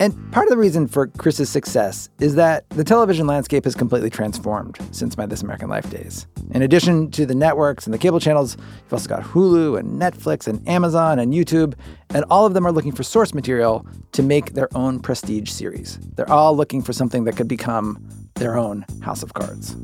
And 0.00 0.32
part 0.32 0.46
of 0.46 0.50
the 0.50 0.56
reason 0.56 0.86
for 0.86 1.06
Chris's 1.06 1.48
success 1.48 2.08
is 2.20 2.34
that 2.34 2.68
the 2.70 2.84
television 2.84 3.26
landscape 3.26 3.64
has 3.64 3.74
completely 3.74 4.10
transformed 4.10 4.78
since 4.90 5.16
my 5.16 5.26
This 5.26 5.42
American 5.42 5.68
Life 5.68 5.88
days. 5.90 6.26
In 6.50 6.62
addition 6.62 7.10
to 7.12 7.26
the 7.26 7.34
networks 7.34 7.86
and 7.86 7.94
the 7.94 7.98
cable 7.98 8.20
channels, 8.20 8.56
you've 8.58 8.92
also 8.92 9.08
got 9.08 9.22
Hulu 9.22 9.78
and 9.78 10.00
Netflix 10.00 10.46
and 10.46 10.66
Amazon 10.68 11.18
and 11.18 11.32
YouTube, 11.32 11.74
and 12.10 12.24
all 12.30 12.46
of 12.46 12.54
them 12.54 12.66
are 12.66 12.72
looking 12.72 12.92
for 12.92 13.02
source 13.02 13.34
material 13.34 13.86
to 14.12 14.22
make 14.22 14.54
their 14.54 14.68
own 14.76 15.00
prestige 15.00 15.50
series. 15.50 15.98
They're 16.14 16.30
all 16.30 16.56
looking 16.56 16.82
for 16.82 16.92
something 16.92 17.24
that 17.24 17.36
could 17.36 17.48
become 17.48 18.04
their 18.34 18.56
own 18.56 18.84
House 19.02 19.22
of 19.22 19.34
Cards. 19.34 19.76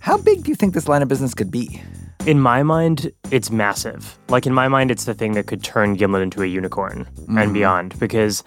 How 0.00 0.16
big 0.18 0.44
do 0.44 0.50
you 0.50 0.54
think 0.54 0.72
this 0.74 0.88
line 0.88 1.02
of 1.02 1.08
business 1.08 1.34
could 1.34 1.50
be? 1.50 1.82
In 2.24 2.40
my 2.40 2.62
mind, 2.62 3.12
it's 3.30 3.50
massive. 3.50 4.18
Like 4.28 4.46
in 4.46 4.54
my 4.54 4.68
mind, 4.68 4.90
it's 4.90 5.04
the 5.04 5.14
thing 5.14 5.32
that 5.32 5.46
could 5.46 5.62
turn 5.62 5.94
Gimlet 5.94 6.22
into 6.22 6.42
a 6.42 6.46
unicorn 6.46 7.08
and 7.38 7.52
beyond. 7.54 7.98
Because 7.98 8.42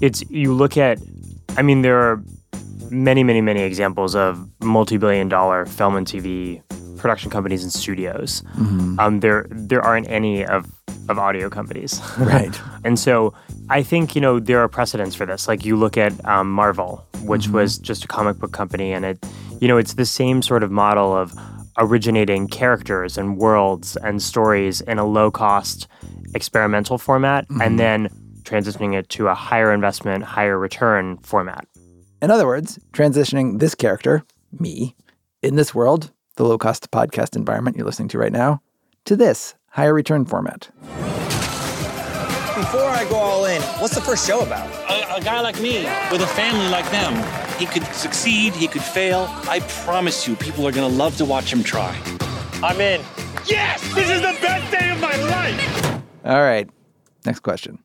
it's 0.00 0.22
you 0.30 0.54
look 0.54 0.76
at, 0.76 0.98
I 1.56 1.62
mean, 1.62 1.82
there 1.82 1.98
are 1.98 2.22
many, 2.90 3.22
many, 3.22 3.40
many 3.40 3.62
examples 3.62 4.14
of 4.14 4.48
multi-billion-dollar 4.62 5.66
film 5.66 5.96
and 5.96 6.06
TV 6.06 6.62
production 6.96 7.30
companies 7.30 7.62
and 7.62 7.72
studios. 7.72 8.42
Um, 8.98 9.20
there, 9.20 9.46
there 9.50 9.82
aren't 9.82 10.08
any 10.08 10.44
of 10.44 10.66
of 11.08 11.18
audio 11.18 11.50
companies. 11.50 12.00
Right. 12.18 12.60
And 12.84 12.98
so 12.98 13.34
I 13.68 13.82
think, 13.82 14.14
you 14.14 14.20
know, 14.20 14.38
there 14.38 14.60
are 14.60 14.68
precedents 14.68 15.16
for 15.16 15.26
this. 15.26 15.48
Like 15.48 15.64
you 15.64 15.76
look 15.76 15.96
at 15.96 16.12
um, 16.24 16.52
Marvel, 16.52 17.04
which 17.22 17.48
was 17.48 17.78
just 17.78 18.04
a 18.04 18.08
comic 18.08 18.38
book 18.38 18.52
company, 18.52 18.92
and 18.92 19.04
it, 19.04 19.26
you 19.60 19.66
know, 19.66 19.78
it's 19.78 19.94
the 19.94 20.06
same 20.06 20.42
sort 20.42 20.62
of 20.62 20.70
model 20.70 21.16
of 21.16 21.34
originating 21.78 22.48
characters 22.48 23.16
and 23.16 23.38
worlds 23.38 23.96
and 23.96 24.22
stories 24.22 24.80
in 24.82 24.98
a 24.98 25.06
low 25.06 25.30
cost 25.30 25.86
experimental 26.34 26.98
format 26.98 27.48
and 27.48 27.60
mm-hmm. 27.60 27.76
then 27.76 28.08
transitioning 28.42 28.94
it 28.94 29.08
to 29.10 29.28
a 29.28 29.34
higher 29.34 29.72
investment, 29.72 30.24
higher 30.24 30.58
return 30.58 31.18
format. 31.18 31.66
In 32.22 32.30
other 32.30 32.46
words, 32.46 32.78
transitioning 32.92 33.60
this 33.60 33.74
character, 33.74 34.24
me, 34.58 34.94
in 35.42 35.56
this 35.56 35.74
world, 35.74 36.12
the 36.36 36.44
low 36.44 36.58
cost 36.58 36.90
podcast 36.90 37.36
environment 37.36 37.76
you're 37.76 37.86
listening 37.86 38.08
to 38.08 38.18
right 38.18 38.32
now, 38.32 38.60
to 39.04 39.16
this 39.16 39.54
higher 39.68 39.94
return 39.94 40.24
format. 40.24 40.68
Before 42.60 42.88
I 42.88 43.06
go 43.08 43.16
all 43.16 43.44
in, 43.46 43.62
what's 43.80 43.94
the 43.94 44.02
first 44.02 44.26
show 44.26 44.40
about? 44.40 44.68
A, 44.90 45.16
a 45.16 45.20
guy 45.20 45.40
like 45.40 45.58
me, 45.60 45.84
with 46.12 46.20
a 46.20 46.26
family 46.26 46.68
like 46.68 46.90
them, 46.90 47.14
he 47.60 47.66
could 47.66 47.84
succeed, 47.94 48.54
he 48.54 48.66
could 48.66 48.82
fail. 48.82 49.28
I 49.44 49.60
promise 49.84 50.26
you, 50.26 50.34
people 50.34 50.66
are 50.66 50.72
gonna 50.72 50.88
love 50.88 51.16
to 51.18 51.26
watch 51.26 51.52
him 51.52 51.62
try. 51.62 51.92
I'm 52.64 52.80
in. 52.80 53.04
Yes! 53.44 53.82
This 53.94 54.08
is 54.08 54.22
the 54.22 54.34
best 54.40 54.72
day 54.72 54.90
of 54.90 54.98
my 54.98 55.14
life! 55.28 56.02
All 56.24 56.40
right. 56.40 56.68
Next 57.26 57.40
question. 57.40 57.78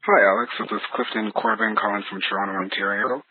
Hi, 0.00 0.20
Alex. 0.24 0.52
This 0.58 0.72
is 0.72 0.80
Clifton 0.96 1.30
Corbin 1.32 1.76
calling 1.76 2.02
from 2.08 2.20
Toronto, 2.24 2.56
Ontario. 2.56 3.22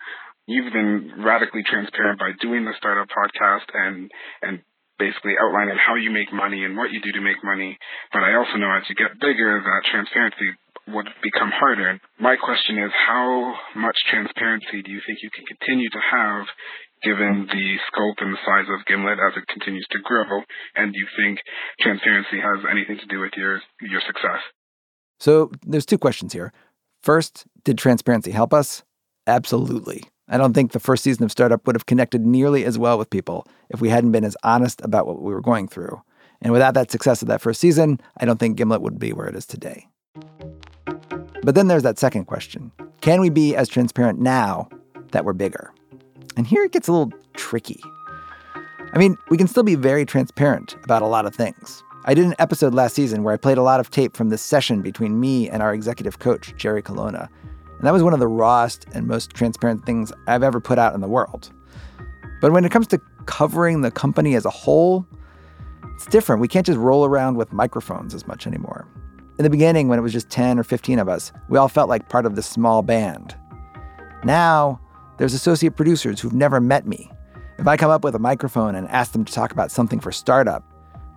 You've 0.45 0.71
been 0.71 1.25
radically 1.25 1.63
transparent 1.65 2.19
by 2.19 2.31
doing 2.39 2.63
the 2.63 2.73
startup 2.77 3.09
podcast 3.09 3.65
and 3.73 4.11
and 4.43 4.61
basically 4.99 5.33
outlining 5.41 5.77
how 5.77 5.95
you 5.95 6.09
make 6.09 6.33
money 6.33 6.63
and 6.63 6.77
what 6.77 6.91
you 6.91 7.01
do 7.01 7.11
to 7.13 7.21
make 7.21 7.37
money. 7.43 7.77
But 8.13 8.21
I 8.21 8.35
also 8.35 8.57
know 8.57 8.69
as 8.69 8.85
you 8.89 8.95
get 8.95 9.17
bigger, 9.19 9.61
that 9.61 9.81
transparency 9.89 10.57
would 10.87 11.07
become 11.21 11.51
harder. 11.51 11.99
My 12.19 12.35
question 12.35 12.77
is, 12.79 12.91
how 13.07 13.55
much 13.75 13.97
transparency 14.09 14.81
do 14.83 14.91
you 14.91 15.01
think 15.05 15.19
you 15.21 15.29
can 15.29 15.45
continue 15.45 15.89
to 15.89 16.01
have 16.11 16.45
given 17.03 17.47
the 17.51 17.67
scope 17.87 18.17
and 18.21 18.33
the 18.33 18.41
size 18.45 18.67
of 18.71 18.85
Gimlet 18.87 19.19
as 19.19 19.37
it 19.37 19.47
continues 19.47 19.85
to 19.91 19.99
grow? 20.03 20.25
And 20.75 20.93
do 20.93 20.99
you 20.99 21.07
think 21.17 21.39
transparency 21.81 22.39
has 22.39 22.65
anything 22.69 22.97
to 22.97 23.07
do 23.07 23.19
with 23.19 23.33
your 23.35 23.61
your 23.81 24.01
success? 24.05 24.41
So 25.19 25.51
there's 25.65 25.85
two 25.85 25.97
questions 25.97 26.33
here. 26.33 26.53
First, 27.01 27.45
did 27.63 27.77
transparency 27.77 28.31
help 28.31 28.53
us? 28.53 28.83
Absolutely. 29.25 30.03
I 30.29 30.37
don't 30.37 30.53
think 30.53 30.71
the 30.71 30.79
first 30.79 31.03
season 31.03 31.23
of 31.23 31.31
Startup 31.31 31.65
would 31.65 31.75
have 31.75 31.85
connected 31.85 32.25
nearly 32.25 32.65
as 32.65 32.77
well 32.77 32.97
with 32.97 33.09
people 33.09 33.47
if 33.69 33.79
we 33.79 33.89
hadn't 33.89 34.11
been 34.11 34.25
as 34.25 34.35
honest 34.43 34.81
about 34.83 35.07
what 35.07 35.21
we 35.21 35.33
were 35.33 35.41
going 35.41 35.67
through. 35.67 36.01
And 36.41 36.53
without 36.53 36.73
that 36.75 36.91
success 36.91 37.21
of 37.21 37.27
that 37.29 37.41
first 37.41 37.59
season, 37.59 37.99
I 38.17 38.25
don't 38.25 38.39
think 38.39 38.57
Gimlet 38.57 38.81
would 38.81 38.99
be 38.99 39.13
where 39.13 39.27
it 39.27 39.35
is 39.35 39.45
today. 39.45 39.87
But 41.47 41.55
then 41.55 41.69
there's 41.69 41.83
that 41.83 41.97
second 41.97 42.25
question 42.25 42.73
Can 42.99 43.21
we 43.21 43.29
be 43.29 43.55
as 43.55 43.69
transparent 43.69 44.19
now 44.19 44.67
that 45.13 45.23
we're 45.23 45.31
bigger? 45.31 45.71
And 46.35 46.45
here 46.45 46.61
it 46.65 46.73
gets 46.73 46.89
a 46.89 46.91
little 46.91 47.13
tricky. 47.35 47.79
I 48.91 48.97
mean, 48.97 49.15
we 49.29 49.37
can 49.37 49.47
still 49.47 49.63
be 49.63 49.75
very 49.75 50.05
transparent 50.05 50.75
about 50.83 51.03
a 51.03 51.07
lot 51.07 51.25
of 51.25 51.33
things. 51.33 51.81
I 52.03 52.13
did 52.13 52.25
an 52.25 52.35
episode 52.37 52.73
last 52.73 52.95
season 52.95 53.23
where 53.23 53.33
I 53.33 53.37
played 53.37 53.57
a 53.57 53.61
lot 53.63 53.79
of 53.79 53.89
tape 53.89 54.17
from 54.17 54.27
this 54.27 54.41
session 54.41 54.81
between 54.81 55.21
me 55.21 55.49
and 55.49 55.63
our 55.63 55.73
executive 55.73 56.19
coach, 56.19 56.53
Jerry 56.57 56.81
Colonna. 56.81 57.29
And 57.77 57.87
that 57.87 57.93
was 57.93 58.03
one 58.03 58.13
of 58.13 58.19
the 58.19 58.27
rawest 58.27 58.85
and 58.93 59.07
most 59.07 59.29
transparent 59.29 59.85
things 59.85 60.11
I've 60.27 60.43
ever 60.43 60.59
put 60.59 60.77
out 60.77 60.95
in 60.95 60.99
the 60.99 61.07
world. 61.07 61.49
But 62.41 62.51
when 62.51 62.65
it 62.65 62.73
comes 62.73 62.87
to 62.87 62.99
covering 63.25 63.83
the 63.83 63.91
company 63.91 64.35
as 64.35 64.43
a 64.43 64.49
whole, 64.49 65.07
it's 65.95 66.07
different. 66.07 66.41
We 66.41 66.49
can't 66.49 66.65
just 66.65 66.77
roll 66.77 67.05
around 67.05 67.37
with 67.37 67.53
microphones 67.53 68.13
as 68.13 68.27
much 68.27 68.47
anymore. 68.47 68.85
In 69.39 69.43
the 69.43 69.51
beginning, 69.51 69.87
when 69.87 69.99
it 69.99 70.01
was 70.01 70.13
just 70.13 70.31
10 70.31 70.57
or 70.57 70.63
15 70.63 70.97
of 70.97 71.07
us, 71.07 71.31
we 71.47 71.59
all 71.59 71.67
felt 71.67 71.89
like 71.89 72.09
part 72.09 72.25
of 72.25 72.35
this 72.35 72.47
small 72.47 72.81
band. 72.81 73.35
Now, 74.23 74.81
there's 75.19 75.35
associate 75.35 75.75
producers 75.75 76.19
who've 76.19 76.33
never 76.33 76.59
met 76.59 76.87
me. 76.87 77.11
If 77.59 77.67
I 77.67 77.77
come 77.77 77.91
up 77.91 78.03
with 78.03 78.15
a 78.15 78.19
microphone 78.19 78.73
and 78.73 78.87
ask 78.87 79.11
them 79.11 79.25
to 79.25 79.31
talk 79.31 79.51
about 79.51 79.69
something 79.69 79.99
for 79.99 80.11
startup, 80.11 80.63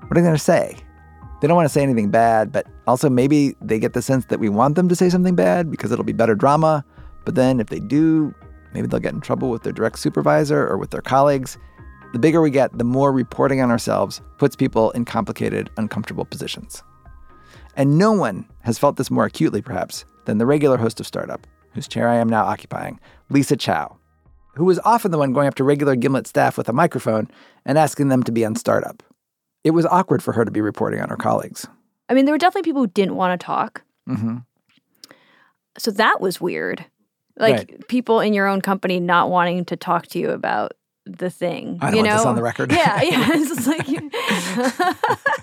what 0.03 0.12
are 0.12 0.21
they 0.21 0.27
going 0.27 0.35
to 0.35 0.39
say? 0.39 0.77
They 1.41 1.49
don't 1.49 1.57
want 1.57 1.65
to 1.65 1.73
say 1.73 1.83
anything 1.83 2.11
bad, 2.11 2.53
but 2.53 2.67
also 2.87 3.09
maybe 3.09 3.57
they 3.62 3.79
get 3.79 3.95
the 3.95 4.03
sense 4.03 4.27
that 4.27 4.39
we 4.39 4.50
want 4.50 4.75
them 4.75 4.91
to 4.91 4.97
say 4.97 5.09
something 5.09 5.35
bad 5.35 5.71
because 5.71 5.91
it'll 5.91 6.05
be 6.05 6.12
better 6.12 6.35
drama. 6.35 6.85
But 7.25 7.37
then 7.37 7.59
if 7.59 7.69
they 7.69 7.81
do, 7.81 8.35
maybe 8.75 8.87
they'll 8.87 9.00
get 9.00 9.15
in 9.15 9.23
trouble 9.23 9.49
with 9.49 9.62
their 9.62 9.73
direct 9.73 9.99
supervisor 9.99 10.69
or 10.69 10.77
with 10.77 10.91
their 10.91 11.00
colleagues. 11.00 11.57
The 12.12 12.19
bigger 12.19 12.43
we 12.43 12.50
get, 12.50 12.77
the 12.77 12.85
more 12.85 13.12
reporting 13.12 13.62
on 13.62 13.71
ourselves 13.71 14.21
puts 14.37 14.57
people 14.57 14.91
in 14.91 15.07
complicated, 15.07 15.71
uncomfortable 15.79 16.27
positions. 16.27 16.83
And 17.81 17.97
no 17.97 18.13
one 18.13 18.45
has 18.65 18.79
felt 18.79 18.97
this 18.97 19.11
more 19.11 19.25
acutely, 19.25 19.63
perhaps, 19.63 20.05
than 20.27 20.37
the 20.37 20.45
regular 20.45 20.77
host 20.77 21.01
of 21.01 21.07
Startup, 21.07 21.47
whose 21.73 21.89
chair 21.89 22.09
I 22.11 22.17
am 22.17 22.29
now 22.29 22.45
occupying, 22.45 23.01
Lisa 23.31 23.57
Chow, 23.57 23.97
who 24.55 24.67
was 24.67 24.79
often 24.81 25.13
the 25.13 25.17
one 25.17 25.33
going 25.33 25.49
up 25.49 25.55
to 25.55 25.65
regular 25.65 25.97
Gimlet 25.97 26.27
staff 26.27 26.59
with 26.59 26.69
a 26.69 26.75
microphone 26.75 27.29
and 27.65 27.79
asking 27.79 28.09
them 28.09 28.23
to 28.25 28.33
be 28.33 28.45
on 28.45 28.55
Startup. 28.55 29.03
It 29.65 29.71
was 29.71 29.87
awkward 29.87 30.23
for 30.23 30.33
her 30.33 30.45
to 30.45 30.51
be 30.51 30.61
reporting 30.61 31.01
on 31.01 31.09
her 31.09 31.17
colleagues. 31.17 31.67
I 32.11 32.13
mean, 32.13 32.27
there 32.27 32.35
were 32.35 32.39
definitely 32.39 32.69
people 32.69 32.83
who 32.83 32.89
didn't 32.89 33.17
want 33.17 33.41
to 33.41 33.43
talk. 33.43 33.83
Mm-hmm. 34.07 34.37
So 35.79 35.91
that 35.93 36.21
was 36.21 36.39
weird. 36.39 36.85
Like 37.39 37.55
Right. 37.57 37.89
people 37.89 38.21
in 38.21 38.35
your 38.35 38.47
own 38.47 38.61
company 38.61 39.01
not 39.01 39.31
wanting 39.31 39.65
to 39.65 39.77
talk 39.77 40.07
to 40.09 40.19
you 40.19 40.33
about 40.33 40.73
the 41.07 41.31
thing. 41.31 41.79
I 41.81 41.87
don't 41.87 41.95
you 41.95 41.97
want 42.03 42.09
know? 42.09 42.17
this 42.19 42.27
on 42.27 42.37
the 42.37 42.43
record. 42.43 42.73
Yeah, 42.73 43.01
yeah. 43.03 43.29
It's 43.33 43.55
just 43.55 43.67
like 43.67 43.87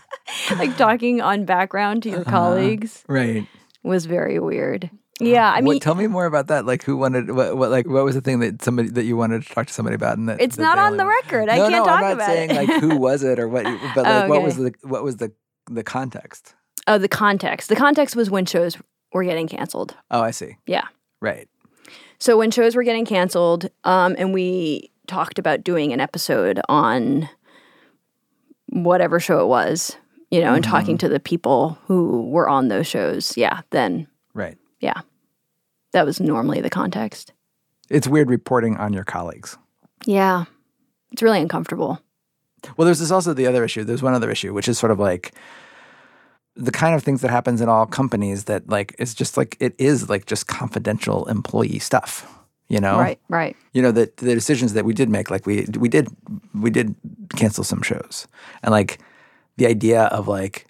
like 0.57 0.75
talking 0.77 1.21
on 1.21 1.45
background 1.45 2.03
to 2.03 2.09
your 2.09 2.21
Uh-huh. 2.21 2.29
colleagues 2.31 3.03
Right. 3.07 3.47
was 3.83 4.05
very 4.05 4.39
weird. 4.39 4.89
Yeah, 5.19 5.51
I 5.51 5.61
mean, 5.61 5.65
what, 5.75 5.81
tell 5.81 5.95
me 5.95 6.05
more 6.05 6.27
about 6.27 6.45
that. 6.47 6.65
Like, 6.67 6.83
who 6.83 6.95
wanted 6.95 7.31
what, 7.31 7.57
what? 7.57 7.71
Like, 7.71 7.87
what 7.87 8.05
was 8.05 8.13
the 8.13 8.21
thing 8.21 8.39
that 8.41 8.61
somebody 8.61 8.89
that 8.89 9.03
you 9.05 9.17
wanted 9.17 9.41
to 9.47 9.51
talk 9.53 9.65
to 9.65 9.73
somebody 9.73 9.95
about? 9.95 10.15
And 10.19 10.29
that, 10.29 10.39
it's 10.39 10.57
that 10.57 10.61
not 10.61 10.77
on 10.77 10.97
the 10.97 11.07
record. 11.07 11.49
I 11.49 11.57
no, 11.57 11.69
can't 11.69 11.71
no, 11.71 11.85
talk 11.85 11.95
I'm 11.95 12.01
not 12.01 12.13
about 12.13 12.27
saying 12.27 12.51
it. 12.51 12.55
like 12.55 12.69
who 12.81 12.97
was 13.07 13.23
it 13.23 13.39
or 13.39 13.47
what, 13.47 13.63
but 13.95 14.03
like 14.03 14.25
Oh, 14.25 14.27
what 14.29 14.43
was 14.43 14.57
the 14.57 14.73
what 14.83 15.03
was 15.03 15.17
the 15.17 15.31
the 15.71 15.83
context? 15.83 16.53
oh, 16.85 16.99
the 16.99 17.07
context. 17.09 17.67
The 17.67 17.75
context 17.75 18.15
was 18.15 18.29
when 18.29 18.45
shows 18.45 18.77
were 19.11 19.23
getting 19.23 19.47
canceled. 19.47 19.95
Oh, 20.11 20.21
I 20.21 20.29
see. 20.31 20.57
Yeah. 20.67 20.85
Right. 21.19 21.49
So 22.19 22.37
when 22.37 22.51
shows 22.51 22.75
were 22.75 22.83
getting 22.83 23.05
canceled, 23.05 23.69
um, 23.85 24.15
and 24.19 24.33
we 24.35 24.91
talked 25.07 25.39
about 25.39 25.63
doing 25.63 25.93
an 25.93 25.99
episode 25.99 26.61
on 26.69 27.27
whatever 28.69 29.19
show 29.19 29.39
it 29.39 29.47
was, 29.47 29.97
you 30.31 30.41
know, 30.41 30.53
and 30.53 30.63
Mm-hmm. 30.63 30.71
talking 30.71 30.97
to 30.99 31.09
the 31.09 31.19
people 31.19 31.77
who 31.85 32.29
were 32.29 32.49
on 32.49 32.67
those 32.67 32.87
shows. 32.87 33.35
Yeah, 33.37 33.61
then 33.71 34.07
Right. 34.33 34.57
yeah, 34.79 35.01
that 35.93 36.05
was 36.05 36.19
normally 36.19 36.61
the 36.61 36.69
context. 36.69 37.33
It's 37.89 38.07
weird 38.07 38.29
reporting 38.29 38.75
on 38.77 38.93
your 38.93 39.05
colleagues. 39.05 39.57
Yeah, 40.05 40.45
it's 41.11 41.21
really 41.21 41.39
uncomfortable. 41.41 42.01
Well, 42.75 42.85
there's 42.85 42.99
this 42.99 43.11
also 43.11 43.33
the 43.33 43.47
other 43.47 43.63
issue. 43.63 43.83
There's 43.83 44.03
one 44.03 44.13
other 44.13 44.29
issue, 44.31 44.53
which 44.53 44.67
is 44.67 44.77
sort 44.77 44.91
of 44.91 44.99
like 44.99 45.33
the 46.55 46.71
kind 46.71 46.95
of 46.95 47.03
things 47.03 47.21
that 47.21 47.29
happens 47.31 47.61
in 47.61 47.69
all 47.69 47.85
companies 47.85 48.45
that 48.45 48.67
like 48.67 48.95
it's 48.99 49.13
just 49.13 49.37
like 49.37 49.55
it 49.59 49.75
is 49.77 50.09
like 50.09 50.25
just 50.25 50.47
confidential 50.47 51.25
employee 51.27 51.79
stuff. 51.79 52.25
You 52.67 52.81
know, 52.81 52.99
Right, 52.99 53.19
right. 53.29 53.55
you 53.71 53.81
know 53.81 53.91
the 53.93 54.11
the 54.17 54.33
decisions 54.33 54.73
that 54.73 54.83
we 54.83 54.93
did 54.93 55.07
make 55.09 55.31
like 55.31 55.45
we 55.45 55.65
we 55.79 55.87
did 55.87 56.09
we 56.53 56.69
did 56.69 56.95
cancel 57.37 57.63
some 57.63 57.81
shows 57.81 58.27
and 58.61 58.71
like 58.71 58.99
the 59.57 59.67
idea 59.67 60.03
of 60.03 60.27
like 60.27 60.67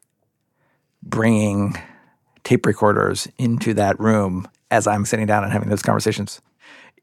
bringing 1.04 1.76
tape 2.44 2.66
recorders 2.66 3.28
into 3.38 3.74
that 3.76 4.00
room 4.00 4.48
as 4.72 4.88
I'm 4.88 5.06
sitting 5.06 5.26
down 5.26 5.44
and 5.44 5.52
having 5.54 5.70
those 5.70 5.82
conversations 5.82 6.42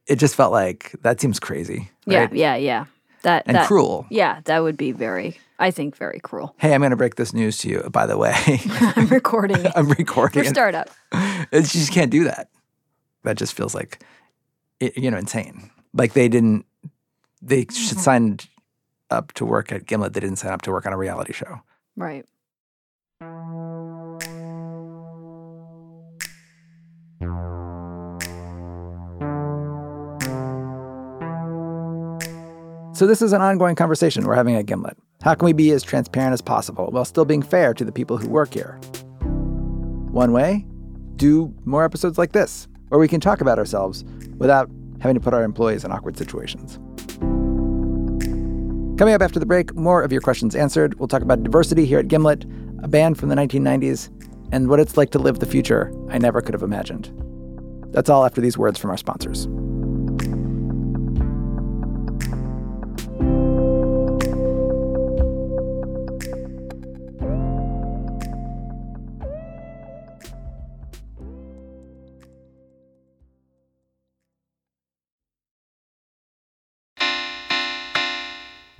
it 0.06 0.16
just 0.16 0.34
felt 0.34 0.52
like 0.52 0.94
that 1.02 1.18
seems 1.20 1.40
crazy 1.40 1.90
right? 2.06 2.30
Yeah, 2.32 2.54
yeah, 2.54 2.56
yeah. 2.56 2.84
That 3.22 3.44
And 3.46 3.56
that, 3.56 3.66
cruel. 3.66 4.04
Yeah, 4.10 4.40
that 4.44 4.58
would 4.58 4.76
be 4.76 4.92
very. 4.92 5.38
I 5.58 5.70
think 5.70 5.96
very 5.96 6.20
cruel. 6.20 6.54
hey 6.58 6.74
I'm 6.74 6.80
going 6.82 6.90
to 6.90 6.96
break 6.96 7.14
this 7.14 7.32
news 7.32 7.56
to 7.58 7.68
you 7.70 7.88
by 7.90 8.04
the 8.06 8.18
way 8.18 8.34
I'm 8.96 9.06
recording 9.08 9.64
I'm 9.76 9.88
recording 9.88 10.42
for 10.44 10.48
startup. 10.50 10.90
It's- 11.52 11.74
you 11.74 11.80
just 11.80 11.92
can't 11.92 12.10
do 12.10 12.24
that 12.24 12.48
that 13.22 13.36
just 13.38 13.54
feels 13.54 13.74
like 13.74 14.02
it, 14.80 14.96
you 14.98 15.10
know 15.10 15.16
insane 15.18 15.70
like 15.94 16.12
they 16.12 16.28
didn't 16.28 16.66
they 17.40 17.62
should 17.70 17.98
signed 17.98 18.46
up 19.10 19.32
to 19.34 19.46
work 19.46 19.72
at 19.72 19.86
Gimlet 19.86 20.12
they 20.12 20.20
didn't 20.20 20.36
sign 20.36 20.52
up 20.52 20.62
to 20.62 20.70
work 20.72 20.84
on 20.86 20.92
a 20.92 20.98
reality 20.98 21.32
show 21.32 21.60
Right. 21.96 22.24
So, 32.94 33.08
this 33.08 33.22
is 33.22 33.32
an 33.32 33.40
ongoing 33.40 33.74
conversation 33.74 34.24
we're 34.24 34.36
having 34.36 34.54
at 34.54 34.66
Gimlet. 34.66 34.96
How 35.22 35.34
can 35.34 35.46
we 35.46 35.52
be 35.52 35.72
as 35.72 35.82
transparent 35.82 36.32
as 36.32 36.40
possible 36.40 36.86
while 36.92 37.04
still 37.04 37.24
being 37.24 37.42
fair 37.42 37.74
to 37.74 37.84
the 37.84 37.90
people 37.90 38.16
who 38.16 38.28
work 38.28 38.54
here? 38.54 38.78
One 40.10 40.32
way 40.32 40.64
do 41.16 41.52
more 41.64 41.84
episodes 41.84 42.18
like 42.18 42.32
this, 42.32 42.68
where 42.88 43.00
we 43.00 43.08
can 43.08 43.20
talk 43.20 43.40
about 43.40 43.58
ourselves 43.58 44.04
without 44.36 44.70
having 45.00 45.14
to 45.14 45.20
put 45.20 45.34
our 45.34 45.42
employees 45.42 45.84
in 45.84 45.92
awkward 45.92 46.16
situations. 46.16 46.78
Coming 48.96 49.14
up 49.14 49.22
after 49.22 49.40
the 49.40 49.46
break, 49.46 49.74
more 49.74 50.02
of 50.02 50.12
your 50.12 50.20
questions 50.20 50.54
answered. 50.54 51.00
We'll 51.00 51.08
talk 51.08 51.22
about 51.22 51.42
diversity 51.42 51.84
here 51.84 51.98
at 51.98 52.06
Gimlet, 52.06 52.44
a 52.84 52.86
band 52.86 53.18
from 53.18 53.28
the 53.28 53.34
1990s, 53.34 54.08
and 54.52 54.68
what 54.68 54.78
it's 54.78 54.96
like 54.96 55.10
to 55.10 55.18
live 55.18 55.40
the 55.40 55.46
future 55.46 55.92
I 56.10 56.18
never 56.18 56.40
could 56.40 56.54
have 56.54 56.62
imagined. 56.62 57.10
That's 57.92 58.08
all 58.08 58.24
after 58.24 58.40
these 58.40 58.56
words 58.56 58.78
from 58.78 58.90
our 58.90 58.96
sponsors. 58.96 59.48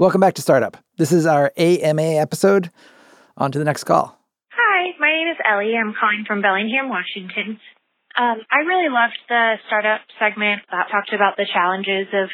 Welcome 0.04 0.20
back 0.20 0.34
to 0.34 0.42
Startup. 0.42 0.76
This 0.98 1.12
is 1.12 1.24
our 1.24 1.50
AMA 1.56 2.20
episode. 2.20 2.68
On 3.38 3.50
to 3.50 3.58
the 3.58 3.64
next 3.64 3.84
call. 3.84 4.20
Hi, 4.52 4.92
my 5.00 5.08
name 5.08 5.28
is 5.32 5.40
Ellie. 5.40 5.72
I'm 5.80 5.94
calling 5.98 6.24
from 6.28 6.42
Bellingham, 6.42 6.90
Washington. 6.90 7.56
Um, 8.12 8.36
I 8.52 8.68
really 8.68 8.92
loved 8.92 9.16
the 9.30 9.54
startup 9.66 10.02
segment 10.20 10.60
that 10.70 10.92
talked 10.92 11.14
about 11.14 11.38
the 11.38 11.48
challenges 11.50 12.12
of 12.12 12.28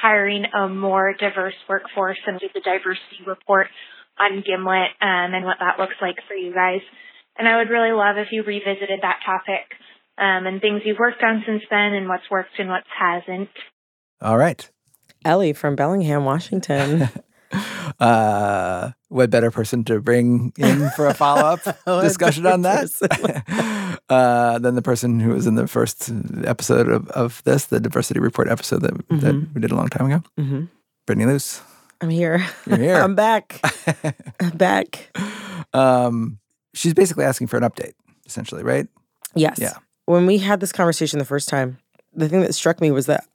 hiring 0.00 0.44
a 0.54 0.68
more 0.68 1.12
diverse 1.18 1.58
workforce 1.68 2.22
and 2.24 2.38
did 2.38 2.52
the 2.54 2.62
diversity 2.62 3.26
report 3.26 3.66
on 4.16 4.44
Gimlet 4.46 4.94
um, 5.02 5.34
and 5.34 5.44
what 5.44 5.58
that 5.58 5.80
looks 5.82 5.98
like 6.00 6.22
for 6.28 6.34
you 6.34 6.54
guys. 6.54 6.86
And 7.36 7.48
I 7.48 7.56
would 7.56 7.68
really 7.68 7.90
love 7.90 8.14
if 8.16 8.28
you 8.30 8.44
revisited 8.44 9.02
that 9.02 9.26
topic 9.26 9.66
um, 10.22 10.46
and 10.46 10.60
things 10.60 10.82
you've 10.84 11.02
worked 11.02 11.24
on 11.24 11.42
since 11.44 11.66
then 11.68 11.98
and 11.98 12.06
what's 12.06 12.30
worked 12.30 12.54
and 12.60 12.68
what 12.68 12.84
hasn't. 12.94 13.50
All 14.22 14.38
right. 14.38 14.70
Ellie 15.24 15.52
from 15.52 15.76
Bellingham, 15.76 16.24
Washington. 16.24 17.08
uh, 18.00 18.90
what 19.08 19.30
better 19.30 19.50
person 19.50 19.84
to 19.84 20.00
bring 20.00 20.52
in 20.58 20.90
for 20.90 21.06
a 21.06 21.14
follow 21.14 21.42
up 21.42 21.60
discussion 22.02 22.46
on 22.46 22.62
that 22.62 23.98
uh, 24.08 24.58
than 24.58 24.74
the 24.74 24.82
person 24.82 25.20
who 25.20 25.30
was 25.30 25.46
in 25.46 25.54
the 25.54 25.66
first 25.66 26.10
episode 26.44 26.88
of, 26.88 27.08
of 27.10 27.42
this, 27.44 27.66
the 27.66 27.80
diversity 27.80 28.20
report 28.20 28.48
episode 28.48 28.82
that, 28.82 28.92
mm-hmm. 28.92 29.18
that 29.18 29.54
we 29.54 29.60
did 29.60 29.70
a 29.70 29.76
long 29.76 29.88
time 29.88 30.10
ago? 30.10 30.22
Mm-hmm. 30.38 30.64
Brittany 31.06 31.26
Luce. 31.26 31.62
I'm 32.00 32.10
here. 32.10 32.46
You're 32.66 32.78
here. 32.78 32.96
I'm 32.96 33.14
back. 33.14 33.60
I'm 34.40 34.56
back. 34.56 35.10
Um, 35.72 36.38
she's 36.74 36.94
basically 36.94 37.24
asking 37.24 37.48
for 37.48 37.56
an 37.56 37.64
update, 37.64 37.94
essentially, 38.24 38.62
right? 38.62 38.86
Yes. 39.34 39.58
Yeah. 39.60 39.74
When 40.04 40.26
we 40.26 40.38
had 40.38 40.60
this 40.60 40.72
conversation 40.72 41.18
the 41.18 41.24
first 41.24 41.48
time, 41.48 41.78
the 42.14 42.28
thing 42.28 42.40
that 42.42 42.54
struck 42.54 42.80
me 42.80 42.90
was 42.90 43.06
that 43.06 43.26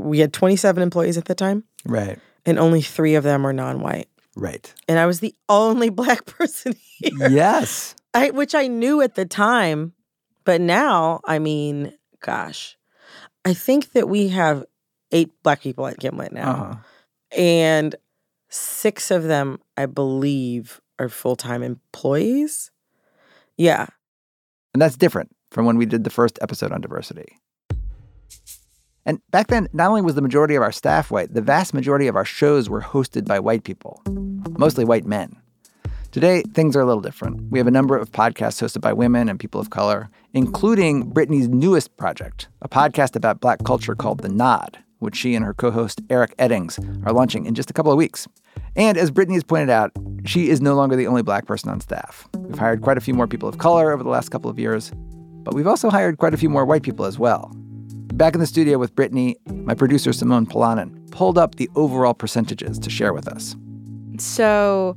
we 0.00 0.18
had 0.18 0.32
27 0.32 0.82
employees 0.82 1.16
at 1.16 1.26
the 1.26 1.34
time. 1.34 1.64
Right. 1.84 2.18
And 2.46 2.58
only 2.58 2.82
three 2.82 3.14
of 3.14 3.24
them 3.24 3.42
were 3.42 3.52
non 3.52 3.80
white. 3.80 4.08
Right. 4.36 4.72
And 4.88 4.98
I 4.98 5.06
was 5.06 5.20
the 5.20 5.34
only 5.48 5.90
black 5.90 6.26
person 6.26 6.74
here. 6.98 7.28
Yes. 7.30 7.94
I, 8.14 8.30
which 8.30 8.54
I 8.54 8.66
knew 8.66 9.00
at 9.00 9.14
the 9.14 9.26
time. 9.26 9.92
But 10.44 10.60
now, 10.60 11.20
I 11.26 11.38
mean, 11.38 11.92
gosh, 12.20 12.76
I 13.44 13.54
think 13.54 13.92
that 13.92 14.08
we 14.08 14.28
have 14.28 14.64
eight 15.12 15.30
black 15.42 15.60
people 15.60 15.86
at 15.86 15.98
Gimlet 15.98 16.32
now. 16.32 16.50
Uh-huh. 16.50 16.74
And 17.36 17.94
six 18.48 19.10
of 19.10 19.24
them, 19.24 19.60
I 19.76 19.86
believe, 19.86 20.80
are 20.98 21.08
full 21.08 21.36
time 21.36 21.62
employees. 21.62 22.70
Yeah. 23.56 23.86
And 24.74 24.80
that's 24.80 24.96
different 24.96 25.34
from 25.50 25.66
when 25.66 25.76
we 25.76 25.86
did 25.86 26.04
the 26.04 26.10
first 26.10 26.38
episode 26.42 26.72
on 26.72 26.80
diversity. 26.80 27.36
And 29.06 29.20
back 29.30 29.46
then, 29.48 29.68
not 29.72 29.88
only 29.88 30.02
was 30.02 30.14
the 30.14 30.22
majority 30.22 30.54
of 30.54 30.62
our 30.62 30.72
staff 30.72 31.10
white, 31.10 31.32
the 31.32 31.40
vast 31.40 31.72
majority 31.72 32.06
of 32.06 32.16
our 32.16 32.24
shows 32.24 32.68
were 32.68 32.82
hosted 32.82 33.26
by 33.26 33.40
white 33.40 33.64
people, 33.64 34.02
mostly 34.58 34.84
white 34.84 35.06
men. 35.06 35.36
Today, 36.12 36.42
things 36.54 36.74
are 36.74 36.80
a 36.80 36.84
little 36.84 37.00
different. 37.00 37.40
We 37.50 37.58
have 37.60 37.68
a 37.68 37.72
number 37.72 37.96
of 37.96 38.10
podcasts 38.10 38.60
hosted 38.60 38.80
by 38.80 38.92
women 38.92 39.28
and 39.28 39.38
people 39.38 39.60
of 39.60 39.70
color, 39.70 40.10
including 40.34 41.08
Brittany's 41.08 41.48
newest 41.48 41.96
project, 41.96 42.48
a 42.62 42.68
podcast 42.68 43.14
about 43.14 43.40
black 43.40 43.64
culture 43.64 43.94
called 43.94 44.20
The 44.20 44.28
Nod, 44.28 44.78
which 44.98 45.14
she 45.14 45.34
and 45.36 45.44
her 45.44 45.54
co 45.54 45.70
host 45.70 46.00
Eric 46.10 46.36
Eddings 46.36 46.78
are 47.06 47.12
launching 47.12 47.46
in 47.46 47.54
just 47.54 47.70
a 47.70 47.72
couple 47.72 47.92
of 47.92 47.98
weeks. 47.98 48.26
And 48.76 48.98
as 48.98 49.10
Brittany 49.10 49.36
has 49.36 49.44
pointed 49.44 49.70
out, 49.70 49.92
she 50.24 50.50
is 50.50 50.60
no 50.60 50.74
longer 50.74 50.96
the 50.96 51.06
only 51.06 51.22
black 51.22 51.46
person 51.46 51.70
on 51.70 51.80
staff. 51.80 52.28
We've 52.36 52.58
hired 52.58 52.82
quite 52.82 52.98
a 52.98 53.00
few 53.00 53.14
more 53.14 53.28
people 53.28 53.48
of 53.48 53.58
color 53.58 53.92
over 53.92 54.02
the 54.02 54.10
last 54.10 54.30
couple 54.30 54.50
of 54.50 54.58
years, 54.58 54.92
but 55.44 55.54
we've 55.54 55.66
also 55.66 55.90
hired 55.90 56.18
quite 56.18 56.34
a 56.34 56.38
few 56.38 56.50
more 56.50 56.64
white 56.64 56.82
people 56.82 57.04
as 57.06 57.18
well. 57.18 57.54
Back 58.14 58.34
in 58.34 58.40
the 58.40 58.46
studio 58.46 58.76
with 58.76 58.94
Brittany, 58.94 59.36
my 59.46 59.74
producer 59.74 60.12
Simone 60.12 60.44
Polanen 60.44 61.10
pulled 61.10 61.38
up 61.38 61.54
the 61.54 61.70
overall 61.76 62.12
percentages 62.12 62.78
to 62.78 62.90
share 62.90 63.12
with 63.12 63.28
us. 63.28 63.56
So, 64.18 64.96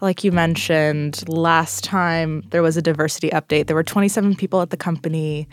like 0.00 0.24
you 0.24 0.32
mentioned, 0.32 1.26
last 1.28 1.84
time 1.84 2.42
there 2.50 2.62
was 2.62 2.76
a 2.76 2.82
diversity 2.82 3.30
update, 3.30 3.68
there 3.68 3.76
were 3.76 3.84
27 3.84 4.36
people 4.36 4.60
at 4.60 4.70
the 4.70 4.76
company, 4.76 5.48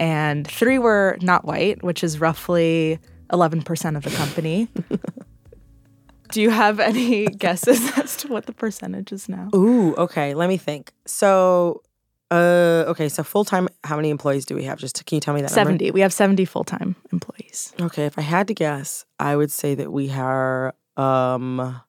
and 0.00 0.46
three 0.46 0.78
were 0.78 1.16
not 1.22 1.44
white, 1.44 1.82
which 1.82 2.02
is 2.02 2.20
roughly 2.20 2.98
11% 3.32 3.96
of 3.96 4.02
the 4.02 4.10
company. 4.10 4.68
Do 6.32 6.42
you 6.42 6.50
have 6.50 6.78
any 6.80 7.26
guesses 7.26 7.90
as 7.96 8.16
to 8.18 8.28
what 8.28 8.46
the 8.46 8.52
percentage 8.52 9.12
is 9.12 9.28
now? 9.28 9.48
Ooh, 9.54 9.94
okay. 9.94 10.34
Let 10.34 10.48
me 10.48 10.58
think. 10.58 10.92
So 11.06 11.82
uh, 12.30 12.84
okay, 12.88 13.08
so 13.08 13.22
full 13.22 13.44
time, 13.44 13.68
how 13.84 13.96
many 13.96 14.10
employees 14.10 14.44
do 14.44 14.54
we 14.54 14.64
have? 14.64 14.78
Just 14.78 14.96
to, 14.96 15.04
can 15.04 15.16
you 15.16 15.20
tell 15.20 15.34
me 15.34 15.40
that? 15.40 15.50
70. 15.50 15.86
Number? 15.86 15.94
We 15.94 16.00
have 16.00 16.12
70 16.12 16.44
full 16.44 16.64
time 16.64 16.96
employees. 17.12 17.72
Okay, 17.80 18.04
if 18.04 18.18
I 18.18 18.22
had 18.22 18.48
to 18.48 18.54
guess, 18.54 19.04
I 19.18 19.36
would 19.36 19.50
say 19.50 19.74
that 19.74 19.92
we 19.92 20.10
are 20.10 20.74
um 20.96 21.80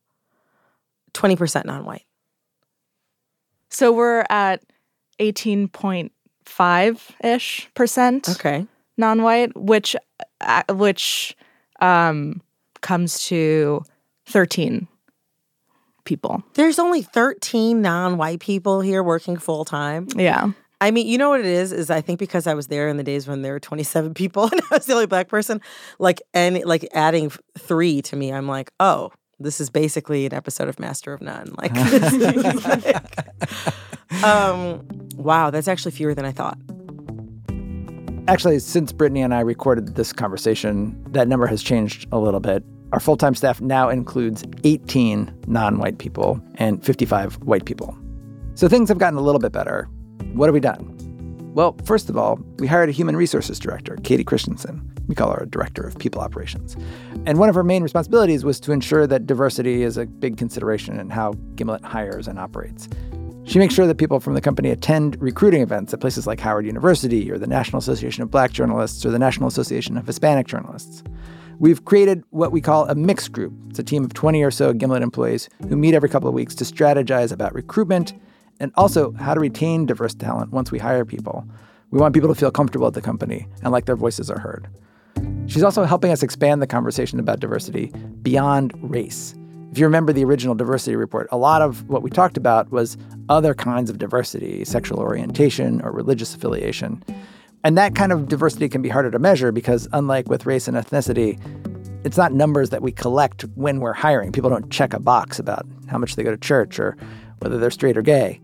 20% 1.14 1.66
non 1.66 1.86
white. 1.86 2.06
So 3.70 3.92
we're 3.92 4.26
at 4.30 4.64
18.5 5.20 7.00
ish 7.24 7.70
percent. 7.74 8.30
Okay. 8.30 8.66
Non 8.98 9.22
white, 9.22 9.56
which, 9.56 9.96
uh, 10.42 10.64
which 10.70 11.36
um, 11.80 12.42
comes 12.82 13.26
to 13.26 13.84
13 14.26 14.88
people. 16.10 16.44
There's 16.56 16.80
only 16.80 17.04
13 17.04 17.82
non-white 17.82 18.40
people 18.40 18.82
here 18.82 19.04
working 19.04 19.38
full 19.38 19.64
time. 19.64 20.08
Yeah. 20.16 20.52
I 20.82 20.92
mean, 20.92 21.08
you 21.08 21.18
know 21.18 21.30
what 21.30 21.40
it 21.42 21.46
is? 21.46 21.72
Is 21.72 21.90
I 21.90 22.02
think 22.02 22.20
because 22.20 22.48
I 22.48 22.54
was 22.54 22.68
there 22.68 22.88
in 22.88 22.98
the 22.98 23.04
days 23.04 23.28
when 23.28 23.44
there 23.44 23.54
were 23.54 23.60
27 23.60 24.14
people 24.14 24.44
and 24.52 24.60
I 24.72 24.76
was 24.76 24.86
the 24.86 24.94
only 24.94 25.06
black 25.06 25.28
person, 25.28 25.62
like 26.00 26.22
and 26.34 26.62
like 26.66 26.88
adding 26.94 27.32
three 27.58 28.02
to 28.04 28.16
me, 28.16 28.34
I'm 28.34 28.48
like, 28.48 28.72
oh, 28.80 29.12
this 29.40 29.62
is 29.62 29.70
basically 29.70 30.26
an 30.26 30.34
episode 30.34 30.68
of 30.68 30.80
Master 30.80 31.14
of 31.14 31.22
None. 31.22 31.54
Like, 31.58 31.74
like 32.84 34.24
um, 34.24 34.86
wow, 35.16 35.50
that's 35.50 35.68
actually 35.68 35.92
fewer 35.92 36.16
than 36.16 36.26
I 36.26 36.32
thought. 36.32 36.58
Actually, 38.28 38.60
since 38.60 38.92
Brittany 38.92 39.22
and 39.22 39.34
I 39.34 39.40
recorded 39.42 39.96
this 39.96 40.12
conversation, 40.12 40.96
that 41.12 41.28
number 41.28 41.48
has 41.48 41.64
changed 41.64 42.08
a 42.12 42.20
little 42.20 42.40
bit. 42.40 42.64
Our 42.92 43.00
full 43.00 43.18
time 43.18 43.36
staff 43.36 43.62
now 43.62 43.90
includes 43.90 44.44
18 44.64 45.32
non 45.48 45.78
white 45.78 46.00
people 46.00 46.42
and 46.56 46.84
55 46.84 47.36
white 47.44 47.66
people. 47.66 47.98
So 48.56 48.68
things 48.68 48.90
have 48.90 48.98
gotten 48.98 49.20
a 49.20 49.22
little 49.22 49.40
bit 49.40 49.52
better. 49.52 49.88
What 50.34 50.48
have 50.48 50.54
we 50.54 50.60
done? 50.60 50.96
Well, 51.54 51.76
first 51.84 52.10
of 52.10 52.18
all, 52.18 52.40
we 52.58 52.68
hired 52.68 52.90
a 52.90 52.92
human 52.92 53.16
resources 53.16 53.60
director, 53.60 53.98
Katie 54.04 54.24
Christensen. 54.24 54.90
We 55.08 55.16
call 55.16 55.32
her 55.32 55.44
a 55.44 55.50
director 55.50 55.82
of 55.82 55.98
people 55.98 56.22
operations. 56.22 56.78
And 57.26 57.40
one 57.40 57.50
of 57.50 57.56
her 57.56 57.64
main 57.64 57.82
responsibilities 57.82 58.44
was 58.44 58.60
to 58.62 58.72
ensure 58.72 59.08
that 59.08 59.26
diversity 59.26 59.82
is 59.82 59.98
a 59.98 60.06
big 60.06 60.38
consideration 60.38 61.00
in 61.00 61.10
how 61.10 61.34
Gimlet 61.56 61.84
hires 61.84 62.28
and 62.28 62.38
operates. 62.38 62.88
She 63.46 63.58
makes 63.58 63.74
sure 63.74 63.88
that 63.88 63.98
people 63.98 64.20
from 64.20 64.36
the 64.36 64.42
company 64.42 64.70
attend 64.70 65.20
recruiting 65.20 65.62
events 65.62 65.92
at 65.92 66.02
places 66.02 66.28
like 66.28 66.40
Howard 66.40 66.68
University 66.68 67.32
or 67.32 67.40
the 67.40 67.48
National 67.48 67.80
Association 67.80 68.22
of 68.22 68.30
Black 68.30 68.52
Journalists 68.52 69.04
or 69.04 69.10
the 69.10 69.18
National 69.18 69.48
Association 69.48 69.98
of 69.98 70.06
Hispanic 70.06 70.46
Journalists. 70.46 71.04
We've 71.60 71.84
created 71.84 72.24
what 72.30 72.54
we 72.54 72.62
call 72.62 72.88
a 72.88 72.96
mixed 72.96 73.34
group. 73.34 73.52
It's 73.70 73.80
a 73.80 73.84
team 73.84 74.06
of 74.06 74.14
20 74.14 74.42
or 74.44 74.50
so 74.50 74.72
Gimlet 74.72 75.04
employees 75.04 75.50
who 75.68 75.76
meet 75.76 75.94
every 75.94 76.08
couple 76.08 76.30
of 76.30 76.34
weeks 76.34 76.56
to 76.56 76.64
strategize 76.64 77.34
about 77.34 77.54
recruitment 77.54 78.14
and 78.62 78.72
also 78.76 79.12
how 79.12 79.34
to 79.34 79.42
retain 79.42 79.86
diverse 79.86 80.14
talent 80.14 80.54
once 80.54 80.72
we 80.72 80.80
hire 80.80 81.04
people. 81.04 81.46
We 81.92 82.00
want 82.00 82.14
people 82.14 82.30
to 82.30 82.40
feel 82.40 82.50
comfortable 82.50 82.88
at 82.88 82.94
the 82.94 83.02
company 83.02 83.46
and 83.62 83.74
like 83.74 83.88
their 83.88 83.98
voices 83.98 84.32
are 84.32 84.40
heard. 84.40 84.70
She's 85.48 85.64
also 85.64 85.84
helping 85.84 86.12
us 86.12 86.24
expand 86.24 86.62
the 86.62 86.68
conversation 86.68 87.20
about 87.20 87.42
diversity 87.42 87.88
beyond 88.22 88.72
race. 88.82 89.36
If 89.74 89.78
you 89.78 89.86
remember 89.86 90.14
the 90.14 90.24
original 90.24 90.56
diversity 90.56 90.96
report, 90.96 91.28
a 91.30 91.38
lot 91.38 91.62
of 91.62 91.90
what 91.90 92.04
we 92.04 92.10
talked 92.10 92.38
about 92.38 92.72
was 92.72 92.98
other 93.28 93.54
kinds 93.54 93.90
of 93.90 93.98
diversity, 93.98 94.64
sexual 94.64 95.00
orientation 95.00 95.82
or 95.82 95.92
religious 95.92 96.34
affiliation. 96.34 97.04
And 97.64 97.78
that 97.78 97.96
kind 97.96 98.12
of 98.12 98.28
diversity 98.28 98.70
can 98.70 98.82
be 98.82 98.90
harder 98.90 99.12
to 99.12 99.20
measure 99.20 99.52
because, 99.52 99.88
unlike 99.92 100.30
with 100.30 100.46
race 100.46 100.68
and 100.68 100.78
ethnicity, 100.78 101.38
it's 102.06 102.18
not 102.18 102.32
numbers 102.32 102.70
that 102.70 102.82
we 102.82 102.92
collect 102.92 103.42
when 103.56 103.80
we're 103.82 103.94
hiring. 103.94 104.32
People 104.32 104.50
don't 104.50 104.70
check 104.72 104.94
a 104.94 105.00
box 105.00 105.40
about 105.40 105.66
how 105.88 105.98
much 105.98 106.16
they 106.16 106.24
go 106.24 106.32
to 106.32 106.38
church 106.38 106.80
or 106.80 106.96
whether 107.40 107.58
they're 107.58 107.72
straight 107.72 107.98
or 107.98 108.02
gay. 108.02 108.40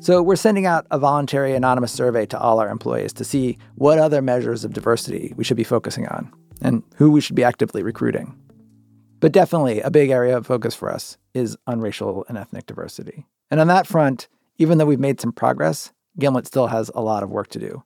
So 0.00 0.22
we're 0.22 0.36
sending 0.36 0.66
out 0.66 0.86
a 0.90 0.98
voluntary 0.98 1.54
anonymous 1.54 1.90
survey 1.90 2.26
to 2.26 2.38
all 2.38 2.60
our 2.60 2.68
employees 2.68 3.12
to 3.14 3.24
see 3.24 3.58
what 3.74 3.98
other 3.98 4.20
measures 4.22 4.64
of 4.64 4.74
diversity 4.74 5.32
we 5.36 5.44
should 5.44 5.56
be 5.56 5.64
focusing 5.64 6.06
on 6.08 6.30
and 6.60 6.82
who 6.96 7.10
we 7.10 7.20
should 7.20 7.36
be 7.36 7.42
actively 7.42 7.82
recruiting. 7.82 8.38
But 9.20 9.32
definitely 9.32 9.80
a 9.80 9.90
big 9.90 10.10
area 10.10 10.36
of 10.36 10.46
focus 10.46 10.74
for 10.74 10.92
us 10.92 11.16
is 11.32 11.56
on 11.66 11.80
racial 11.80 12.26
and 12.28 12.36
ethnic 12.36 12.66
diversity. 12.66 13.26
And 13.50 13.60
on 13.60 13.68
that 13.68 13.86
front, 13.86 14.28
even 14.58 14.78
though 14.78 14.86
we've 14.86 15.00
made 15.00 15.20
some 15.20 15.32
progress, 15.32 15.92
Gimlet 16.18 16.46
still 16.46 16.66
has 16.66 16.90
a 16.94 17.00
lot 17.00 17.22
of 17.22 17.30
work 17.30 17.48
to 17.48 17.58
do. 17.58 17.82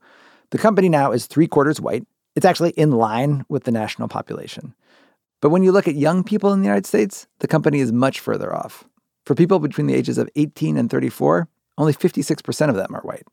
The 0.50 0.58
company 0.58 0.88
now 0.88 1.12
is 1.12 1.26
three 1.26 1.46
quarters 1.46 1.80
white. 1.80 2.06
It's 2.34 2.46
actually 2.46 2.70
in 2.70 2.92
line 2.92 3.44
with 3.48 3.64
the 3.64 3.72
national 3.72 4.08
population. 4.08 4.74
But 5.40 5.50
when 5.50 5.62
you 5.62 5.72
look 5.72 5.86
at 5.86 5.94
young 5.94 6.24
people 6.24 6.52
in 6.52 6.60
the 6.60 6.66
United 6.66 6.86
States, 6.86 7.26
the 7.38 7.48
company 7.48 7.80
is 7.80 7.92
much 7.92 8.20
further 8.20 8.54
off. 8.54 8.84
For 9.24 9.34
people 9.34 9.58
between 9.58 9.86
the 9.86 9.94
ages 9.94 10.18
of 10.18 10.30
18 10.36 10.76
and 10.76 10.90
34, 10.90 11.48
only 11.76 11.92
56% 11.92 12.68
of 12.68 12.74
them 12.74 12.94
are 12.94 13.02
white. 13.02 13.26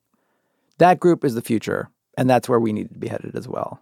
That 0.77 0.99
group 0.99 1.23
is 1.23 1.35
the 1.35 1.41
future, 1.41 1.89
and 2.17 2.29
that's 2.29 2.49
where 2.49 2.59
we 2.59 2.73
need 2.73 2.91
to 2.93 2.99
be 2.99 3.07
headed 3.07 3.35
as 3.35 3.47
well. 3.47 3.79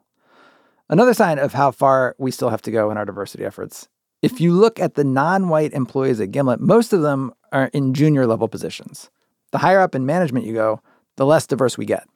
Another 0.89 1.13
sign 1.13 1.39
of 1.39 1.53
how 1.53 1.71
far 1.71 2.15
we 2.17 2.31
still 2.31 2.49
have 2.49 2.61
to 2.63 2.71
go 2.71 2.91
in 2.91 2.97
our 2.97 3.05
diversity 3.05 3.43
efforts 3.43 3.87
if 4.23 4.39
you 4.39 4.53
look 4.53 4.79
at 4.79 4.95
the 4.95 5.03
non 5.03 5.49
white 5.49 5.73
employees 5.73 6.21
at 6.21 6.31
Gimlet, 6.31 6.61
most 6.61 6.93
of 6.93 7.01
them 7.01 7.33
are 7.51 7.65
in 7.73 7.93
junior 7.93 8.25
level 8.25 8.47
positions. 8.47 9.11
The 9.51 9.57
higher 9.57 9.81
up 9.81 9.93
in 9.93 10.05
management 10.05 10.45
you 10.45 10.53
go, 10.53 10.81
the 11.17 11.25
less 11.25 11.45
diverse 11.45 11.77
we 11.77 11.85
get. 11.85 12.07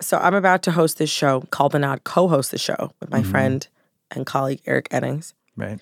So 0.00 0.18
I'm 0.18 0.34
about 0.34 0.62
to 0.64 0.70
host 0.70 0.98
this 0.98 1.10
show 1.10 1.40
called 1.50 1.72
The 1.72 1.78
Nod, 1.78 2.04
co-host 2.04 2.50
the 2.50 2.58
show 2.58 2.92
with 3.00 3.10
my 3.10 3.20
Mhm. 3.22 3.30
friend 3.30 3.68
and 4.12 4.24
colleague 4.26 4.60
Eric 4.66 4.88
Eddings. 4.90 5.32
Right. 5.56 5.80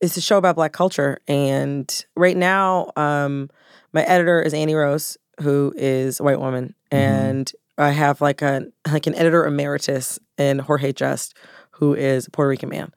It's 0.00 0.16
a 0.16 0.20
show 0.20 0.38
about 0.38 0.56
black 0.56 0.72
culture. 0.72 1.18
And 1.26 2.04
right 2.16 2.36
now, 2.36 2.90
um, 2.96 3.50
my 3.92 4.02
editor 4.04 4.40
is 4.40 4.54
Annie 4.54 4.74
Rose, 4.74 5.16
who 5.40 5.72
is 5.76 6.20
a 6.20 6.22
white 6.22 6.38
woman. 6.40 6.74
And 6.92 7.50
I 7.78 7.90
have 7.90 8.20
like 8.20 8.40
a 8.42 8.66
like 8.90 9.06
an 9.06 9.14
editor 9.14 9.44
emeritus 9.44 10.18
in 10.38 10.60
Jorge 10.60 10.92
Just, 10.92 11.34
who 11.72 11.92
is 11.94 12.26
a 12.26 12.30
Puerto 12.30 12.48
Rican 12.48 12.68
man. 12.68 12.92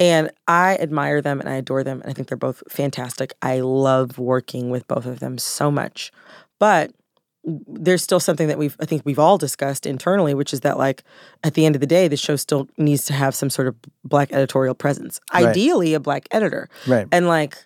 And 0.00 0.30
I 0.48 0.76
admire 0.80 1.22
them 1.22 1.40
and 1.40 1.48
I 1.48 1.54
adore 1.54 1.84
them. 1.84 2.00
And 2.02 2.10
I 2.10 2.12
think 2.12 2.28
they're 2.28 2.36
both 2.36 2.62
fantastic. 2.68 3.32
I 3.40 3.60
love 3.60 4.18
working 4.18 4.68
with 4.70 4.86
both 4.88 5.06
of 5.06 5.20
them 5.20 5.38
so 5.38 5.70
much. 5.70 6.10
But 6.58 6.92
there's 7.44 8.02
still 8.02 8.20
something 8.20 8.48
that 8.48 8.58
we've 8.58 8.76
I 8.80 8.84
think 8.84 9.02
we've 9.04 9.18
all 9.18 9.38
discussed 9.38 9.86
internally, 9.86 10.34
which 10.34 10.52
is 10.52 10.60
that 10.60 10.78
like 10.78 11.04
at 11.44 11.54
the 11.54 11.64
end 11.64 11.76
of 11.76 11.80
the 11.80 11.86
day, 11.86 12.08
the 12.08 12.16
show 12.16 12.36
still 12.36 12.68
needs 12.76 13.04
to 13.06 13.12
have 13.12 13.34
some 13.34 13.50
sort 13.50 13.68
of 13.68 13.76
black 14.04 14.32
editorial 14.32 14.74
presence. 14.74 15.20
Right. 15.32 15.46
Ideally 15.46 15.94
a 15.94 16.00
black 16.00 16.28
editor. 16.30 16.68
Right. 16.86 17.06
And 17.12 17.28
like 17.28 17.56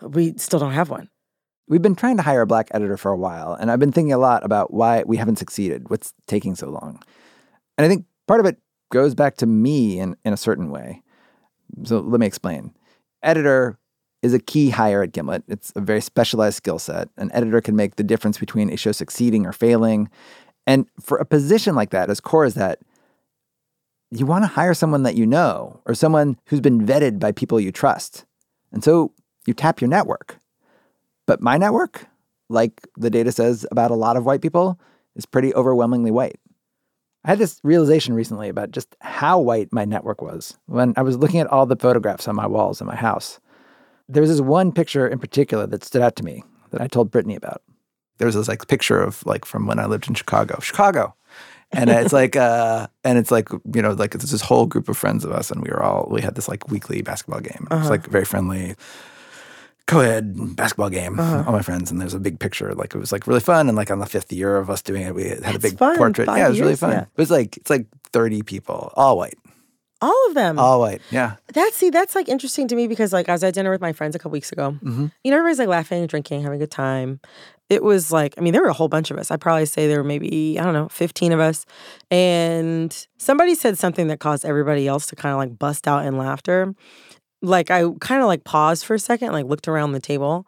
we 0.00 0.34
still 0.36 0.58
don't 0.58 0.72
have 0.72 0.90
one. 0.90 1.08
We've 1.68 1.82
been 1.82 1.96
trying 1.96 2.16
to 2.18 2.22
hire 2.22 2.42
a 2.42 2.46
black 2.46 2.68
editor 2.70 2.96
for 2.96 3.10
a 3.10 3.16
while, 3.16 3.54
and 3.54 3.70
I've 3.72 3.80
been 3.80 3.90
thinking 3.90 4.12
a 4.12 4.18
lot 4.18 4.44
about 4.44 4.72
why 4.72 5.02
we 5.04 5.16
haven't 5.16 5.36
succeeded, 5.36 5.90
what's 5.90 6.14
taking 6.28 6.54
so 6.54 6.68
long. 6.68 7.02
And 7.76 7.84
I 7.84 7.88
think 7.88 8.06
part 8.28 8.38
of 8.38 8.46
it 8.46 8.58
goes 8.92 9.16
back 9.16 9.36
to 9.38 9.46
me 9.46 9.98
in, 9.98 10.16
in 10.24 10.32
a 10.32 10.36
certain 10.36 10.70
way. 10.70 11.02
So 11.82 11.98
let 11.98 12.20
me 12.20 12.26
explain. 12.26 12.72
Editor 13.22 13.78
is 14.26 14.34
a 14.34 14.38
key 14.40 14.70
hire 14.70 15.02
at 15.02 15.12
Gimlet. 15.12 15.44
It's 15.48 15.72
a 15.76 15.80
very 15.80 16.00
specialized 16.00 16.56
skill 16.56 16.78
set. 16.78 17.08
An 17.16 17.30
editor 17.32 17.60
can 17.60 17.76
make 17.76 17.96
the 17.96 18.02
difference 18.02 18.38
between 18.38 18.70
a 18.70 18.76
show 18.76 18.92
succeeding 18.92 19.46
or 19.46 19.52
failing. 19.52 20.10
And 20.66 20.86
for 21.00 21.16
a 21.18 21.24
position 21.24 21.74
like 21.76 21.90
that, 21.90 22.10
as 22.10 22.20
core 22.20 22.44
as 22.44 22.54
that, 22.54 22.80
you 24.10 24.26
want 24.26 24.42
to 24.42 24.48
hire 24.48 24.74
someone 24.74 25.04
that 25.04 25.14
you 25.14 25.26
know 25.26 25.80
or 25.86 25.94
someone 25.94 26.38
who's 26.46 26.60
been 26.60 26.84
vetted 26.84 27.18
by 27.18 27.32
people 27.32 27.60
you 27.60 27.70
trust. 27.70 28.24
And 28.72 28.82
so 28.82 29.12
you 29.46 29.54
tap 29.54 29.80
your 29.80 29.88
network. 29.88 30.38
But 31.26 31.40
my 31.40 31.56
network, 31.56 32.06
like 32.48 32.86
the 32.96 33.10
data 33.10 33.30
says 33.32 33.64
about 33.70 33.90
a 33.90 33.96
lot 33.96 34.16
of 34.16 34.26
white 34.26 34.42
people, 34.42 34.78
is 35.14 35.24
pretty 35.24 35.54
overwhelmingly 35.54 36.10
white. 36.10 36.38
I 37.24 37.30
had 37.30 37.38
this 37.38 37.60
realization 37.64 38.14
recently 38.14 38.48
about 38.48 38.70
just 38.70 38.94
how 39.00 39.40
white 39.40 39.72
my 39.72 39.84
network 39.84 40.20
was 40.20 40.58
when 40.66 40.94
I 40.96 41.02
was 41.02 41.16
looking 41.16 41.40
at 41.40 41.48
all 41.48 41.66
the 41.66 41.76
photographs 41.76 42.28
on 42.28 42.36
my 42.36 42.46
walls 42.46 42.80
in 42.80 42.86
my 42.86 42.94
house. 42.94 43.40
There 44.08 44.20
was 44.20 44.30
this 44.30 44.40
one 44.40 44.72
picture 44.72 45.06
in 45.08 45.18
particular 45.18 45.66
that 45.66 45.84
stood 45.84 46.02
out 46.02 46.16
to 46.16 46.24
me 46.24 46.42
that 46.70 46.80
I 46.80 46.86
told 46.86 47.10
Brittany 47.10 47.34
about. 47.36 47.62
There 48.18 48.26
was 48.26 48.34
this 48.34 48.48
like 48.48 48.66
picture 48.68 49.00
of 49.02 49.24
like 49.26 49.44
from 49.44 49.66
when 49.66 49.78
I 49.78 49.86
lived 49.86 50.08
in 50.08 50.14
Chicago, 50.14 50.58
Chicago, 50.60 51.14
and 51.72 51.90
it's 51.90 52.12
like 52.20 52.36
uh 52.36 52.86
and 53.04 53.18
it's 53.18 53.30
like 53.30 53.48
you 53.74 53.82
know 53.82 53.92
like 53.92 54.14
it's 54.14 54.30
this 54.30 54.40
whole 54.40 54.66
group 54.66 54.88
of 54.88 54.96
friends 54.96 55.24
of 55.24 55.32
us 55.32 55.50
and 55.50 55.60
we 55.62 55.70
were 55.70 55.82
all 55.82 56.08
we 56.10 56.22
had 56.22 56.34
this 56.34 56.48
like 56.48 56.68
weekly 56.70 57.02
basketball 57.02 57.40
game. 57.40 57.66
It 57.70 57.74
was 57.74 57.80
Uh-huh. 57.80 57.90
like 57.90 58.06
very 58.06 58.24
friendly 58.24 58.76
co-ed 59.86 60.56
basketball 60.56 60.90
game 60.90 61.18
Uh-huh. 61.20 61.44
all 61.46 61.52
my 61.52 61.62
friends 61.62 61.90
and 61.92 62.00
there's 62.00 62.14
a 62.14 62.18
big 62.18 62.40
picture 62.40 62.74
like 62.74 62.92
it 62.94 62.98
was 62.98 63.12
like 63.12 63.26
really 63.28 63.40
fun 63.40 63.68
and 63.68 63.76
like 63.76 63.90
on 63.90 64.00
the 64.00 64.06
fifth 64.06 64.32
year 64.32 64.56
of 64.56 64.68
us 64.68 64.82
doing 64.82 65.02
it 65.02 65.14
we 65.14 65.28
had 65.28 65.54
a 65.54 65.58
big 65.60 65.78
fun, 65.78 65.96
portrait 65.96 66.26
five 66.26 66.38
yeah 66.38 66.46
it 66.46 66.50
was 66.50 66.60
really 66.60 66.74
fun 66.74 66.90
yeah. 66.90 67.00
it 67.02 67.08
was 67.16 67.30
like 67.30 67.56
it's 67.56 67.70
like 67.70 67.86
30 68.12 68.42
people 68.42 68.92
all 68.96 69.16
white 69.16 69.38
All 70.02 70.26
of 70.28 70.34
them. 70.34 70.58
all 70.58 70.78
white 70.80 71.00
yeah 71.10 71.36
That's 71.54 71.76
see, 71.76 71.90
that's 71.90 72.14
like 72.14 72.28
interesting 72.28 72.68
to 72.68 72.76
me 72.76 72.86
because 72.86 73.12
like 73.12 73.28
I 73.28 73.32
was 73.32 73.42
at 73.44 73.54
dinner 73.54 73.70
with 73.70 73.80
my 73.80 73.92
friends 73.92 74.14
a 74.14 74.18
couple 74.18 74.32
weeks 74.32 74.52
ago. 74.52 74.76
Mhm. 74.82 75.10
You 75.24 75.30
know, 75.30 75.38
everybody's 75.38 75.58
like 75.58 75.68
laughing, 75.68 76.06
drinking, 76.06 76.42
having 76.42 76.56
a 76.56 76.64
good 76.64 76.70
time. 76.70 77.20
It 77.68 77.82
was 77.82 78.12
like, 78.12 78.34
I 78.38 78.42
mean, 78.42 78.52
there 78.52 78.62
were 78.62 78.68
a 78.68 78.72
whole 78.74 78.88
bunch 78.88 79.10
of 79.10 79.18
us. 79.18 79.30
I'd 79.30 79.40
probably 79.40 79.66
say 79.66 79.88
there 79.88 79.98
were 79.98 80.04
maybe, 80.04 80.56
I 80.60 80.64
don't 80.64 80.72
know, 80.74 80.88
15 80.88 81.32
of 81.32 81.40
us. 81.40 81.66
And 82.10 83.06
somebody 83.18 83.54
said 83.54 83.76
something 83.78 84.06
that 84.08 84.20
caused 84.20 84.44
everybody 84.44 84.86
else 84.86 85.06
to 85.08 85.16
kind 85.16 85.32
of 85.32 85.38
like 85.38 85.58
bust 85.58 85.88
out 85.88 86.06
in 86.06 86.16
laughter. 86.16 86.74
Like 87.42 87.70
I 87.70 87.82
kind 88.00 88.20
of 88.22 88.26
like 88.28 88.44
paused 88.44 88.84
for 88.84 88.94
a 88.94 88.98
second, 88.98 89.32
like 89.32 89.46
looked 89.46 89.66
around 89.68 89.92
the 89.92 90.00
table. 90.00 90.46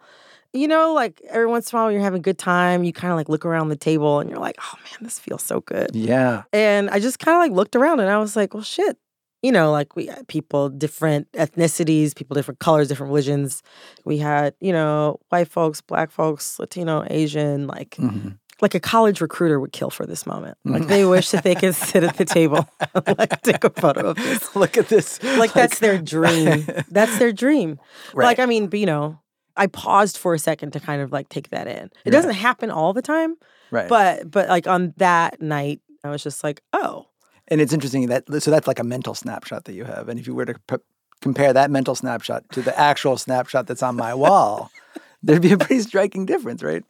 You 0.52 0.66
know, 0.68 0.94
like 0.94 1.20
every 1.28 1.46
once 1.46 1.70
in 1.72 1.76
a 1.76 1.78
while 1.78 1.86
when 1.86 1.94
you're 1.94 2.02
having 2.04 2.20
a 2.20 2.22
good 2.22 2.38
time, 2.38 2.82
you 2.84 2.92
kind 2.92 3.10
of 3.12 3.16
like 3.16 3.28
look 3.28 3.44
around 3.44 3.68
the 3.68 3.76
table 3.76 4.20
and 4.20 4.30
you're 4.30 4.38
like, 4.38 4.56
oh 4.60 4.74
man, 4.84 4.98
this 5.02 5.18
feels 5.18 5.42
so 5.42 5.60
good. 5.60 5.90
yeah 5.94 6.44
And 6.52 6.88
I 6.90 7.00
just 7.00 7.18
kind 7.18 7.34
of 7.36 7.40
like 7.40 7.52
looked 7.52 7.76
around 7.76 8.00
and 8.00 8.08
I 8.10 8.18
was 8.18 8.36
like, 8.36 8.54
well, 8.54 8.62
shit. 8.62 8.96
You 9.42 9.52
know, 9.52 9.70
like 9.70 9.94
we 9.94 10.06
had 10.06 10.26
people, 10.26 10.68
different 10.68 11.30
ethnicities, 11.32 12.14
people, 12.14 12.34
different 12.34 12.58
colors, 12.60 12.88
different 12.88 13.10
religions. 13.10 13.62
We 14.04 14.18
had, 14.18 14.54
you 14.60 14.72
know, 14.72 15.20
white 15.28 15.48
folks, 15.48 15.80
black 15.80 16.10
folks, 16.10 16.58
Latino, 16.58 17.04
Asian, 17.08 17.66
like, 17.68 17.90
Mm-hmm. 17.98 18.30
like 18.60 18.74
a 18.74 18.80
college 18.80 19.20
recruiter 19.20 19.60
would 19.60 19.70
kill 19.72 19.90
for 19.90 20.04
this 20.06 20.26
moment. 20.26 20.58
Like 20.64 20.88
they 20.88 21.04
wish 21.14 21.30
that 21.30 21.44
they 21.44 21.54
could 21.54 21.76
sit 21.76 22.02
at 22.02 22.16
the 22.16 22.24
table, 22.24 22.68
like 23.16 23.40
take 23.42 23.62
a 23.62 23.70
photo 23.70 24.08
of 24.10 24.16
this. 24.16 24.56
Look 24.56 24.76
at 24.76 24.88
this. 24.88 25.22
Like 25.22 25.52
that's 25.52 25.78
their 25.78 25.98
dream. 25.98 26.66
That's 26.90 27.16
their 27.18 27.30
dream. 27.32 27.78
Right. 28.14 28.24
Like 28.26 28.38
I 28.40 28.46
mean, 28.46 28.68
you 28.72 28.86
know, 28.86 29.20
I 29.56 29.68
paused 29.68 30.18
for 30.18 30.34
a 30.34 30.38
second 30.40 30.72
to 30.72 30.80
kind 30.80 31.00
of 31.02 31.12
like 31.12 31.28
take 31.28 31.50
that 31.50 31.68
in. 31.68 31.84
It 31.84 31.90
Yeah. 32.06 32.12
doesn't 32.12 32.34
happen 32.34 32.70
all 32.72 32.92
the 32.92 33.02
time, 33.02 33.36
Right. 33.70 33.88
But 33.88 34.28
but 34.28 34.48
like 34.48 34.66
on 34.66 34.94
that 34.96 35.40
night, 35.40 35.80
I 36.02 36.10
was 36.10 36.24
just 36.24 36.42
like, 36.42 36.60
oh, 36.72 37.06
and 37.48 37.60
it's 37.60 37.72
interesting 37.72 38.06
that 38.06 38.24
so 38.42 38.50
that's 38.50 38.66
like 38.66 38.78
a 38.78 38.84
mental 38.84 39.14
snapshot 39.14 39.64
that 39.64 39.74
you 39.74 39.84
have 39.84 40.08
and 40.08 40.18
if 40.18 40.26
you 40.26 40.34
were 40.34 40.46
to 40.46 40.54
p- 40.66 40.76
compare 41.20 41.52
that 41.52 41.70
mental 41.70 41.94
snapshot 41.94 42.44
to 42.52 42.62
the 42.62 42.78
actual 42.78 43.16
snapshot 43.16 43.66
that's 43.66 43.82
on 43.82 43.96
my 43.96 44.14
wall 44.14 44.70
there'd 45.22 45.42
be 45.42 45.52
a 45.52 45.58
pretty 45.58 45.80
striking 45.80 46.26
difference 46.26 46.62
right 46.62 46.84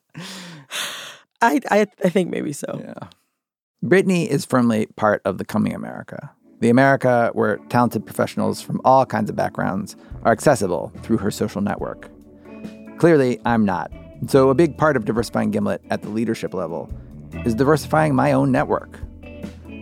I 1.40 1.60
I, 1.70 1.86
I 2.04 2.08
think 2.08 2.30
maybe 2.30 2.52
so. 2.52 2.80
Yeah. 2.82 3.08
Brittany 3.82 4.28
is 4.28 4.44
firmly 4.44 4.86
part 4.96 5.22
of 5.24 5.38
the 5.38 5.44
coming 5.44 5.74
America. 5.74 6.30
The 6.60 6.68
America 6.68 7.30
where 7.34 7.58
talented 7.68 8.04
professionals 8.04 8.60
from 8.60 8.80
all 8.84 9.06
kinds 9.06 9.30
of 9.30 9.36
backgrounds 9.36 9.96
are 10.24 10.32
accessible 10.32 10.92
through 11.02 11.18
her 11.18 11.30
social 11.30 11.60
network. 11.60 12.10
Clearly, 12.98 13.40
I'm 13.44 13.64
not. 13.64 13.92
So, 14.26 14.50
a 14.50 14.54
big 14.54 14.76
part 14.76 14.96
of 14.96 15.04
diversifying 15.04 15.52
Gimlet 15.52 15.80
at 15.90 16.02
the 16.02 16.08
leadership 16.08 16.52
level 16.52 16.90
is 17.44 17.54
diversifying 17.54 18.16
my 18.16 18.32
own 18.32 18.50
network. 18.50 18.98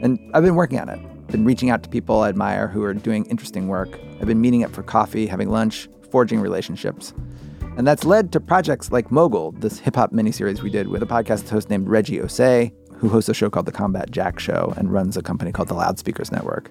And 0.03 0.19
I've 0.35 0.43
been 0.43 0.55
working 0.55 0.79
on 0.79 0.89
it. 0.89 1.01
Been 1.29 1.45
reaching 1.45 1.71
out 1.71 1.83
to 1.83 1.89
people 1.89 2.21
I 2.21 2.29
admire 2.29 2.69
who 2.69 2.83
are 2.85 2.95
doing 2.95 3.25
interesting 3.27 3.69
work. 3.69 3.99
I've 4.21 4.27
been 4.27 4.41
meeting 4.41 4.65
up 4.65 4.73
for 4.73 4.83
coffee, 4.83 5.27
having 5.27 5.51
lunch, 5.51 5.89
forging 6.11 6.41
relationships. 6.41 7.13
And 7.77 7.87
that's 7.87 8.05
led 8.05 8.33
to 8.33 8.41
projects 8.41 8.91
like 8.93 9.11
Mogul, 9.11 9.53
this 9.53 9.79
hip 9.79 9.97
hop 9.97 10.13
miniseries 10.13 10.63
we 10.63 10.71
did 10.71 10.89
with 10.89 11.03
a 11.03 11.07
podcast 11.07 11.49
host 11.49 11.69
named 11.69 11.89
Reggie 11.89 12.19
Ossé, 12.19 12.73
who 12.95 13.09
hosts 13.09 13.29
a 13.29 13.35
show 13.35 13.51
called 13.51 13.67
The 13.67 13.73
Combat 13.73 14.11
Jack 14.11 14.39
Show 14.39 14.73
and 14.77 14.93
runs 14.93 15.17
a 15.17 15.23
company 15.23 15.53
called 15.53 15.69
The 15.69 15.75
Loudspeakers 15.75 16.33
Network. 16.33 16.71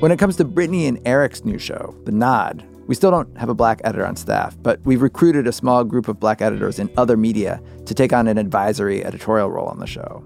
When 0.00 0.12
it 0.12 0.18
comes 0.18 0.36
to 0.36 0.44
Brittany 0.44 0.86
and 0.86 1.00
Eric's 1.06 1.44
new 1.44 1.58
show, 1.58 1.96
The 2.04 2.12
Nod, 2.12 2.64
we 2.86 2.94
still 2.94 3.10
don't 3.10 3.36
have 3.36 3.48
a 3.48 3.54
black 3.54 3.80
editor 3.84 4.06
on 4.06 4.16
staff, 4.16 4.56
but 4.62 4.80
we've 4.84 5.02
recruited 5.02 5.46
a 5.46 5.52
small 5.52 5.84
group 5.84 6.08
of 6.08 6.18
black 6.20 6.40
editors 6.40 6.78
in 6.78 6.90
other 6.96 7.16
media 7.16 7.60
to 7.86 7.94
take 7.94 8.12
on 8.12 8.28
an 8.28 8.38
advisory 8.38 9.04
editorial 9.04 9.50
role 9.50 9.68
on 9.68 9.78
the 9.78 9.86
show. 9.86 10.24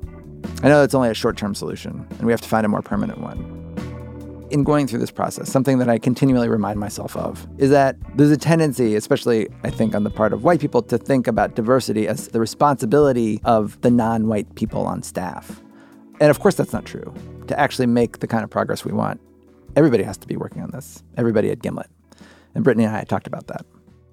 I 0.63 0.69
know 0.69 0.81
that's 0.81 0.95
only 0.95 1.11
a 1.11 1.15
short 1.15 1.37
term 1.37 1.55
solution, 1.55 2.07
and 2.11 2.23
we 2.23 2.33
have 2.33 2.41
to 2.41 2.49
find 2.49 2.65
a 2.65 2.69
more 2.69 2.83
permanent 2.83 3.21
one 3.21 3.63
in 4.53 4.65
going 4.65 4.87
through 4.87 4.99
this 4.99 5.11
process, 5.11 5.51
something 5.51 5.79
that 5.79 5.89
I 5.89 5.99
continually 5.99 6.49
remind 6.49 6.79
myself 6.79 7.17
of 7.17 7.47
is 7.57 7.71
that 7.71 7.97
there's 8.17 8.31
a 8.31 8.37
tendency, 8.37 8.95
especially 8.95 9.49
I 9.65 9.71
think 9.71 9.95
on 9.95 10.05
the 10.05 10.11
part 10.11 10.35
of 10.35 10.45
white 10.45 10.61
people, 10.61 10.83
to 10.83 10.99
think 10.99 11.27
about 11.27 11.57
diversity 11.57 12.07
as 12.07 12.29
the 12.29 12.39
responsibility 12.39 13.41
of 13.45 13.81
the 13.81 13.91
non 13.91 14.29
white 14.29 14.55
people 14.55 14.87
on 14.87 15.03
staff. 15.03 15.63
And 16.21 16.31
of 16.31 16.39
course, 16.39 16.55
that's 16.55 16.73
not 16.73 16.85
true. 16.85 17.13
To 17.49 17.59
actually 17.59 17.87
make 17.87 18.19
the 18.19 18.27
kind 18.27 18.45
of 18.45 18.51
progress 18.51 18.85
we 18.85 18.93
want, 18.93 19.21
everybody 19.75 20.03
has 20.03 20.19
to 20.19 20.29
be 20.29 20.37
working 20.37 20.63
on 20.63 20.71
this, 20.71 21.03
everybody 21.17 21.51
at 21.51 21.63
Gimlet. 21.63 21.89
And 22.55 22.63
Brittany 22.63 22.85
and 22.85 22.95
I 22.95 23.05
talked 23.05 23.27
about 23.27 23.47
that. 23.47 23.65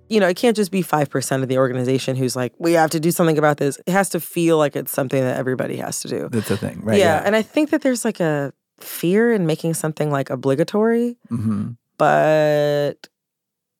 You 0.09 0.19
know, 0.19 0.27
it 0.27 0.35
can't 0.35 0.55
just 0.55 0.71
be 0.71 0.81
5% 0.81 1.43
of 1.43 1.47
the 1.47 1.57
organization 1.57 2.15
who's 2.15 2.35
like, 2.35 2.53
we 2.57 2.73
have 2.73 2.89
to 2.91 2.99
do 2.99 3.11
something 3.11 3.37
about 3.37 3.57
this. 3.57 3.79
It 3.85 3.91
has 3.91 4.09
to 4.09 4.19
feel 4.19 4.57
like 4.57 4.75
it's 4.75 4.91
something 4.91 5.21
that 5.21 5.37
everybody 5.37 5.77
has 5.77 6.01
to 6.01 6.07
do. 6.07 6.29
That's 6.31 6.49
the 6.49 6.57
thing, 6.57 6.81
right? 6.83 6.97
yeah. 6.97 7.21
And 7.23 7.35
I 7.35 7.41
think 7.41 7.69
that 7.69 7.81
there's 7.81 8.03
like 8.03 8.19
a 8.19 8.51
fear 8.79 9.31
in 9.31 9.45
making 9.45 9.75
something 9.75 10.11
like 10.11 10.29
obligatory, 10.29 11.17
hmm 11.29 11.71
but, 11.97 13.09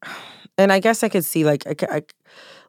and 0.58 0.72
I 0.72 0.80
guess 0.80 1.04
I 1.04 1.10
could 1.10 1.26
see 1.26 1.46
like, 1.46 1.66
I, 1.66 1.98
I 1.98 2.04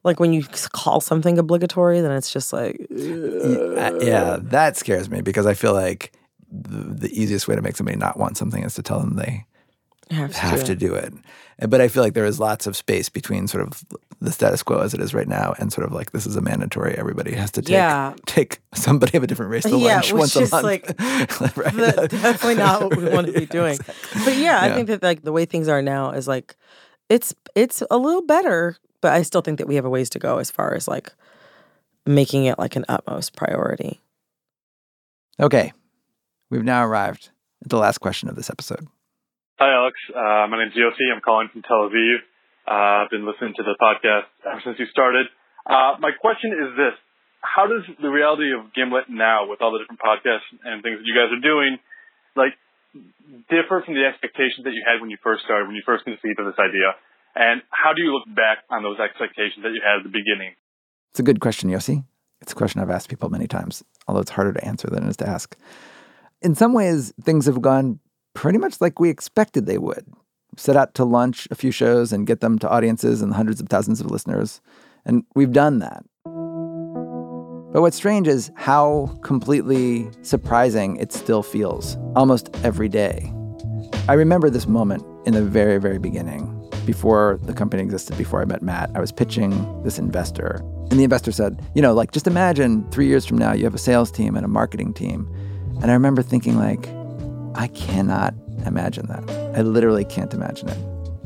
like 0.04 0.20
when 0.20 0.32
you 0.32 0.44
call 0.72 1.00
something 1.00 1.38
obligatory, 1.38 2.00
then 2.00 2.12
it's 2.12 2.32
just 2.32 2.52
like, 2.52 2.86
Uh, 2.90 3.98
yeah, 4.00 4.38
that 4.40 4.76
scares 4.76 5.10
me 5.10 5.20
because 5.20 5.46
I 5.46 5.54
feel 5.54 5.74
like 5.74 6.12
the, 6.50 7.08
the 7.08 7.20
easiest 7.20 7.48
way 7.48 7.54
to 7.56 7.62
make 7.62 7.76
somebody 7.76 7.98
not 7.98 8.18
want 8.18 8.36
something 8.36 8.62
is 8.64 8.74
to 8.74 8.82
tell 8.82 9.00
them 9.00 9.16
they 9.16 9.44
Have 10.10 10.32
to 10.32 10.38
have 10.38 10.60
do 10.60 10.66
to 10.66 10.72
it. 10.72 10.78
do 10.78 10.94
it. 10.94 11.14
Uh, 11.62 11.66
but 11.66 11.80
I 11.80 11.88
feel 11.88 12.02
like 12.02 12.14
there 12.14 12.24
is 12.24 12.40
lots 12.40 12.66
of 12.66 12.76
space 12.76 13.08
between 13.08 13.46
sort 13.46 13.66
of 13.66 13.84
the 14.20 14.32
status 14.32 14.62
quo 14.62 14.78
as 14.80 14.92
it 14.92 15.00
is 15.00 15.14
right 15.14 15.28
now 15.28 15.54
and 15.58 15.72
sort 15.72 15.86
of 15.86 15.92
like 15.92 16.10
this 16.12 16.26
is 16.26 16.36
a 16.36 16.40
mandatory. 16.40 16.94
Everybody 16.96 17.32
has 17.34 17.50
to 17.52 17.62
take 17.62 17.72
Yeah. 17.72 18.14
take 18.26 18.60
somebody 18.74 19.16
of 19.16 19.22
a 19.22 19.26
different 19.26 19.50
race 19.52 19.62
to 19.64 19.76
Yeah, 19.78 19.94
lunch 19.96 20.12
once 20.12 20.36
a 20.36 20.40
month. 20.40 20.52
like, 20.64 20.84
Right? 21.56 21.74
the- 21.74 22.08
definitely 22.10 22.56
not 22.56 22.82
what 22.82 22.96
we 22.96 23.08
want 23.08 23.26
to 23.28 23.32
be 23.32 23.46
doing. 23.58 23.78
But 24.24 24.36
yeah, 24.36 24.60
I 24.60 24.72
think 24.72 24.88
that 24.88 25.02
like 25.02 25.22
the 25.22 25.32
way 25.32 25.44
things 25.44 25.68
are 25.68 25.80
now 25.82 26.10
is 26.10 26.26
like 26.28 26.56
it's 27.08 27.34
it's 27.54 27.82
a 27.90 27.96
little 27.96 28.22
better, 28.22 28.76
but 29.00 29.12
I 29.12 29.22
still 29.22 29.40
think 29.42 29.58
that 29.58 29.68
we 29.68 29.76
have 29.76 29.84
a 29.84 29.90
ways 29.90 30.10
to 30.10 30.18
go 30.18 30.38
as 30.38 30.50
far 30.50 30.74
as 30.74 30.86
like 30.88 31.12
making 32.06 32.44
it 32.46 32.58
like 32.58 32.74
an 32.76 32.84
utmost 32.88 33.36
priority. 33.36 34.00
Okay, 35.38 35.72
we've 36.50 36.64
now 36.64 36.84
arrived 36.84 37.30
at 37.62 37.70
the 37.70 37.78
last 37.78 37.98
question 37.98 38.28
of 38.28 38.36
this 38.36 38.50
episode. 38.50 38.86
Hi, 39.60 39.76
Alex. 39.76 39.92
Uh, 40.08 40.48
my 40.48 40.56
name's 40.56 40.72
Yossi. 40.72 41.12
I'm 41.12 41.20
calling 41.20 41.52
from 41.52 41.60
Tel 41.60 41.84
Aviv. 41.84 42.24
Uh, 42.64 43.04
I've 43.04 43.12
been 43.12 43.28
listening 43.28 43.52
to 43.60 43.62
the 43.62 43.76
podcast 43.76 44.32
ever 44.48 44.64
since 44.64 44.80
you 44.80 44.88
started. 44.88 45.28
Uh, 45.68 46.00
my 46.00 46.16
question 46.16 46.56
is 46.56 46.72
this. 46.80 46.96
How 47.44 47.68
does 47.68 47.84
the 48.00 48.08
reality 48.08 48.56
of 48.56 48.72
Gimlet 48.72 49.12
now, 49.12 49.52
with 49.52 49.60
all 49.60 49.68
the 49.76 49.84
different 49.84 50.00
podcasts 50.00 50.48
and 50.64 50.80
things 50.80 50.96
that 50.96 51.04
you 51.04 51.12
guys 51.12 51.28
are 51.28 51.44
doing, 51.44 51.76
like, 52.40 52.56
differ 53.52 53.84
from 53.84 54.00
the 54.00 54.08
expectations 54.08 54.64
that 54.64 54.72
you 54.72 54.80
had 54.80 54.96
when 54.96 55.12
you 55.12 55.20
first 55.20 55.44
started, 55.44 55.68
when 55.68 55.76
you 55.76 55.84
first 55.84 56.08
conceived 56.08 56.40
of 56.40 56.48
this 56.48 56.56
idea? 56.56 56.96
And 57.36 57.60
how 57.68 57.92
do 57.92 58.00
you 58.00 58.16
look 58.16 58.32
back 58.32 58.64
on 58.72 58.80
those 58.80 58.96
expectations 58.96 59.60
that 59.60 59.76
you 59.76 59.84
had 59.84 60.00
at 60.00 60.08
the 60.08 60.14
beginning? 60.16 60.56
It's 61.12 61.20
a 61.20 61.26
good 61.28 61.44
question, 61.44 61.68
Yossi. 61.68 62.08
It's 62.40 62.56
a 62.56 62.56
question 62.56 62.80
I've 62.80 62.88
asked 62.88 63.12
people 63.12 63.28
many 63.28 63.44
times, 63.44 63.84
although 64.08 64.24
it's 64.24 64.32
harder 64.32 64.56
to 64.56 64.64
answer 64.64 64.88
than 64.88 65.04
it 65.04 65.12
is 65.12 65.20
to 65.20 65.28
ask. 65.28 65.52
In 66.40 66.56
some 66.56 66.72
ways, 66.72 67.12
things 67.20 67.44
have 67.44 67.60
gone 67.60 68.00
pretty 68.34 68.58
much 68.58 68.80
like 68.80 68.98
we 68.98 69.10
expected 69.10 69.66
they 69.66 69.78
would. 69.78 70.06
Set 70.56 70.76
out 70.76 70.94
to 70.94 71.04
launch 71.04 71.46
a 71.50 71.54
few 71.54 71.70
shows 71.70 72.12
and 72.12 72.26
get 72.26 72.40
them 72.40 72.58
to 72.58 72.68
audiences 72.68 73.22
and 73.22 73.34
hundreds 73.34 73.60
of 73.60 73.68
thousands 73.68 74.00
of 74.00 74.10
listeners. 74.10 74.60
And 75.04 75.24
we've 75.34 75.52
done 75.52 75.78
that. 75.78 76.04
But 77.72 77.82
what's 77.82 77.96
strange 77.96 78.26
is 78.26 78.50
how 78.56 79.16
completely 79.22 80.10
surprising 80.22 80.96
it 80.96 81.12
still 81.12 81.42
feels 81.42 81.96
almost 82.16 82.50
every 82.64 82.88
day. 82.88 83.32
I 84.08 84.14
remember 84.14 84.50
this 84.50 84.66
moment 84.66 85.04
in 85.24 85.34
the 85.34 85.42
very, 85.42 85.78
very 85.78 85.98
beginning, 85.98 86.56
before 86.84 87.38
the 87.42 87.52
company 87.52 87.82
existed, 87.82 88.18
before 88.18 88.42
I 88.42 88.44
met 88.44 88.62
Matt. 88.62 88.90
I 88.94 89.00
was 89.00 89.12
pitching 89.12 89.82
this 89.84 89.98
investor, 90.00 90.60
and 90.90 90.98
the 90.98 91.04
investor 91.04 91.30
said, 91.30 91.62
You 91.76 91.82
know, 91.82 91.94
like, 91.94 92.10
just 92.10 92.26
imagine 92.26 92.90
three 92.90 93.06
years 93.06 93.24
from 93.24 93.38
now, 93.38 93.52
you 93.52 93.62
have 93.64 93.74
a 93.74 93.78
sales 93.78 94.10
team 94.10 94.34
and 94.34 94.44
a 94.44 94.48
marketing 94.48 94.92
team. 94.92 95.32
And 95.80 95.92
I 95.92 95.94
remember 95.94 96.22
thinking, 96.22 96.56
like, 96.56 96.88
I 97.54 97.68
cannot 97.68 98.34
imagine 98.66 99.06
that. 99.06 99.28
I 99.56 99.62
literally 99.62 100.04
can't 100.04 100.32
imagine 100.32 100.68
it. 100.68 100.78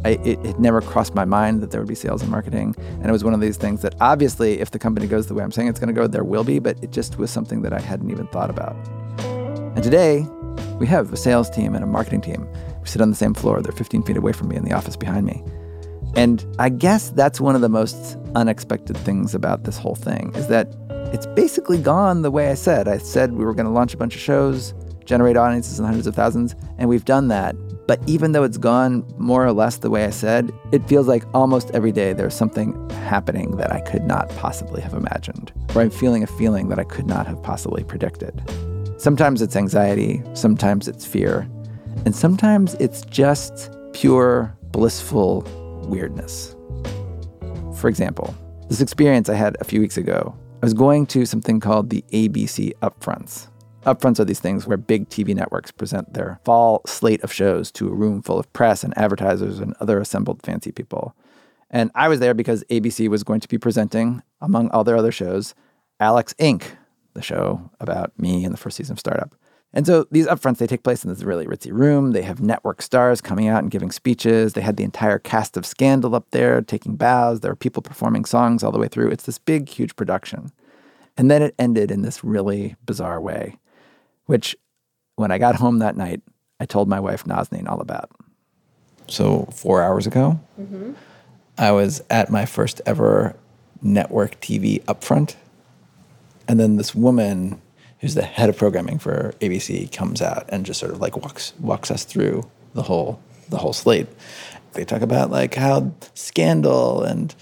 I, 0.05 0.11
it, 0.23 0.45
it 0.45 0.59
never 0.59 0.83
crossed 0.83 1.15
my 1.15 1.25
mind 1.25 1.63
that 1.63 1.71
there 1.71 1.81
would 1.81 1.89
be 1.89 1.95
sales 1.95 2.21
and 2.21 2.31
marketing. 2.31 2.75
And 2.79 3.07
it 3.07 3.13
was 3.13 3.25
one 3.25 3.33
of 3.33 3.41
these 3.41 3.57
things 3.57 3.81
that 3.83 3.95
obviously, 4.01 4.61
if 4.61 4.71
the 4.71 4.79
company 4.79 5.07
goes 5.07 5.27
the 5.27 5.35
way 5.35 5.43
I'm 5.43 5.53
saying 5.53 5.69
it's 5.69 5.81
going 5.81 5.95
to 5.95 5.99
go, 5.99 6.07
there 6.07 6.25
will 6.25 6.45
be, 6.45 6.59
but 6.59 6.83
it 6.83 6.91
just 6.91 7.19
was 7.19 7.31
something 7.31 7.63
that 7.63 7.73
I 7.73 7.81
hadn't 7.81 8.11
even 8.11 8.27
thought 8.29 8.51
about. 8.51 8.77
And 9.75 9.83
today, 9.83 10.27
we 10.79 10.87
have 10.87 11.13
a 11.13 11.17
sales 11.17 11.49
team 11.49 11.75
and 11.75 11.83
a 11.83 11.87
marketing 11.87 12.21
team. 12.21 12.47
We 12.83 12.89
sit 12.89 13.01
on 13.01 13.09
the 13.09 13.17
same 13.17 13.33
floor. 13.33 13.63
They're 13.63 13.73
15 13.73 14.03
feet 14.03 14.17
away 14.17 14.33
from 14.33 14.49
me 14.49 14.57
in 14.57 14.65
the 14.65 14.73
office 14.73 14.97
behind 14.97 15.25
me. 15.25 15.43
And 16.17 16.45
I 16.59 16.69
guess 16.69 17.11
that's 17.11 17.41
one 17.41 17.55
of 17.55 17.61
the 17.61 17.69
most 17.69 18.19
unexpected 18.35 18.97
things 18.99 19.35
about 19.35 19.65
this 19.65 19.79
whole 19.79 19.95
thing 19.95 20.33
is 20.35 20.49
that 20.49 20.69
it's 21.13 21.27
basically 21.27 21.79
gone 21.79 22.23
the 22.23 22.31
way 22.31 22.51
I 22.51 22.55
said. 22.55 22.89
I 22.89 22.99
said 22.99 23.33
we 23.33 23.45
were 23.45 23.55
going 23.55 23.67
to 23.67 23.73
launch 23.73 23.95
a 23.95 23.97
bunch 23.97 24.15
of 24.15 24.21
shows, 24.21 24.75
generate 25.05 25.37
audiences 25.37 25.79
in 25.79 25.85
hundreds 25.85 26.07
of 26.07 26.15
thousands, 26.15 26.55
and 26.79 26.89
we've 26.89 27.05
done 27.05 27.29
that. 27.29 27.57
But 27.87 28.01
even 28.07 28.33
though 28.33 28.45
it's 28.45 28.57
gone 28.57 29.05
more 29.19 29.45
or 29.45 29.53
less 29.53 29.77
the 29.77 29.91
way 29.91 30.05
I 30.05 30.11
said, 30.11 30.53
it 30.73 30.87
feels 30.89 31.07
like 31.07 31.25
almost 31.35 31.71
every 31.73 31.93
day 31.93 32.13
there's 32.13 32.35
something 32.35 32.89
happening 32.91 33.57
that 33.59 33.73
I 33.73 33.81
could 33.81 34.05
not 34.05 34.29
possibly 34.37 34.81
have 34.81 34.95
imagined, 34.95 35.53
or 35.75 35.83
I'm 35.83 35.91
feeling 35.91 36.23
a 36.23 36.27
feeling 36.27 36.69
that 36.69 36.79
I 36.79 36.85
could 36.85 37.07
not 37.07 37.27
have 37.27 37.43
possibly 37.43 37.85
predicted. 37.85 38.43
Sometimes 38.97 39.43
it's 39.43 39.57
anxiety, 39.57 40.23
sometimes 40.33 40.89
it's 40.89 41.05
fear, 41.05 41.49
and 42.07 42.15
sometimes 42.17 42.75
it's 42.75 43.03
just 43.03 43.71
pure, 43.93 44.57
blissful 44.71 45.43
weirdness. 45.87 46.57
For 47.77 47.89
example, 47.89 48.35
this 48.69 48.81
experience 48.81 49.29
I 49.29 49.35
had 49.35 49.57
a 49.61 49.65
few 49.65 49.81
weeks 49.81 49.99
ago, 49.99 50.35
I 50.63 50.67
was 50.67 50.73
going 50.73 51.07
to 51.09 51.27
something 51.27 51.61
called 51.61 51.91
the 51.91 52.03
ABC 52.13 52.73
Upfronts. 52.81 53.49
Upfronts 53.85 54.19
are 54.19 54.25
these 54.25 54.41
things 54.41 54.67
where 54.67 54.79
big 54.79 55.11
TV 55.11 55.35
networks 55.35 55.71
present 55.71 56.15
their 56.15 56.41
fall 56.43 56.81
slate 56.87 57.23
of 57.23 57.31
shows 57.31 57.71
to 57.73 57.89
a 57.89 57.95
room 57.95 58.23
full 58.23 58.39
of 58.39 58.51
press 58.55 58.83
and 58.83 58.97
advertisers 58.97 59.59
and 59.59 59.75
other 59.79 60.01
assembled 60.01 60.41
fancy 60.43 60.73
people. 60.73 61.15
And 61.71 61.91
I 61.95 62.09
was 62.09 62.19
there 62.19 62.33
because 62.33 62.65
ABC 62.71 63.09
was 63.09 63.23
going 63.23 63.41
to 63.41 63.49
be 63.49 63.59
presenting, 63.59 64.23
among 64.41 64.71
all 64.71 64.85
their 64.85 64.97
other 64.97 65.13
shows, 65.13 65.55
Alex 66.01 66.35
Inc., 66.39 66.63
the 67.13 67.21
show 67.21 67.71
about 67.79 68.19
me 68.19 68.45
in 68.45 68.53
the 68.53 68.57
first 68.57 68.79
season 68.79 68.95
of 68.95 69.01
Startup. 69.01 69.35
And 69.75 69.87
so 69.87 70.07
these 70.11 70.29
upfronts, 70.29 70.59
they 70.59 70.67
take 70.67 70.83
place 70.83 71.05
in 71.05 71.11
this 71.11 71.23
really 71.23 71.47
ritzy 71.47 71.71
room. 71.71 72.13
They 72.13 72.23
have 72.23 72.41
network 72.41 72.81
stars 72.81 73.21
coming 73.21 73.49
out 73.49 73.63
and 73.63 73.71
giving 73.71 73.91
speeches. 73.91 74.55
They 74.55 74.63
had 74.63 74.77
the 74.79 74.85
entire 74.85 75.19
cast 75.19 75.59
of 75.59 75.67
Scandal 75.67 76.15
up 76.15 76.31
there 76.31 76.63
taking 76.63 76.97
bows. 76.97 77.41
There 77.41 77.53
are 77.53 77.57
people 77.57 77.83
performing 77.83 78.25
songs 78.25 78.63
all 78.63 78.73
the 78.73 78.79
way 78.79 78.89
through. 78.89 79.11
It's 79.11 79.27
this 79.27 79.39
big, 79.39 79.69
huge 79.69 79.95
production. 79.95 80.53
And 81.19 81.31
then 81.31 81.43
it 81.43 81.55
ended 81.59 81.91
in 81.91 82.03
this 82.03 82.25
really 82.25 82.77
bizarre 82.87 83.21
way 83.21 83.59
which 84.27 84.57
when 85.17 85.31
I 85.31 85.39
got 85.39 85.57
home 85.57 85.79
that 85.79 85.97
night, 85.97 86.23
I 86.61 86.67
told 86.67 86.89
my 86.89 87.01
wife 87.01 87.25
Nazanin 87.25 87.69
all 87.69 87.81
about. 87.81 88.11
So, 89.09 89.47
four 89.53 89.83
hours 89.83 90.07
ago, 90.07 90.41
mm-hmm. 90.59 90.93
I 91.59 91.73
was 91.73 92.03
at 92.11 92.31
my 92.31 92.47
first 92.47 92.81
ever 92.87 93.37
network 93.83 94.41
TV 94.41 94.83
upfront. 94.85 95.37
And 96.49 96.59
then 96.59 96.77
this 96.77 96.95
woman 96.95 97.61
who's 98.01 98.15
the 98.15 98.23
head 98.23 98.49
of 98.49 98.57
programming 98.57 98.99
for 98.99 99.35
ABC 99.41 99.91
comes 99.91 100.21
out 100.21 100.45
and 100.49 100.67
just 100.67 100.81
sort 100.81 100.93
of 100.93 101.01
like 101.01 101.17
walks 101.17 101.55
walks 101.59 101.91
us 101.91 102.05
through 102.05 102.43
the 102.75 102.83
whole 102.83 103.21
the 103.49 103.57
whole 103.57 103.73
slate. 103.73 104.09
They 104.73 104.85
talk 104.85 105.03
about 105.03 105.31
like 105.31 105.55
how 105.55 105.93
Scandal 106.15 107.03
and 107.03 107.35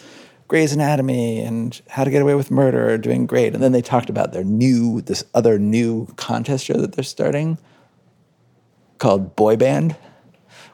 Grey's 0.53 0.75
Anatomy 0.75 1.41
and 1.41 1.81
How 1.89 2.05
to 2.05 2.11
Get 2.11 2.21
Away 2.21 2.35
with 2.35 2.51
Murder 2.51 2.91
are 2.91 2.99
doing 2.99 3.25
great. 3.25 3.55
And 3.55 3.63
then 3.63 3.73
they 3.73 3.81
talked 3.81 4.11
about 4.11 4.35
their 4.35 4.45
new, 4.45 5.01
this 5.01 5.25
other 5.33 5.59
new 5.59 6.05
contest 6.17 6.67
show 6.67 6.75
that 6.75 6.93
they're 6.93 7.03
starting 7.03 7.57
called 8.99 9.35
Boy 9.35 9.57
Band, 9.57 9.97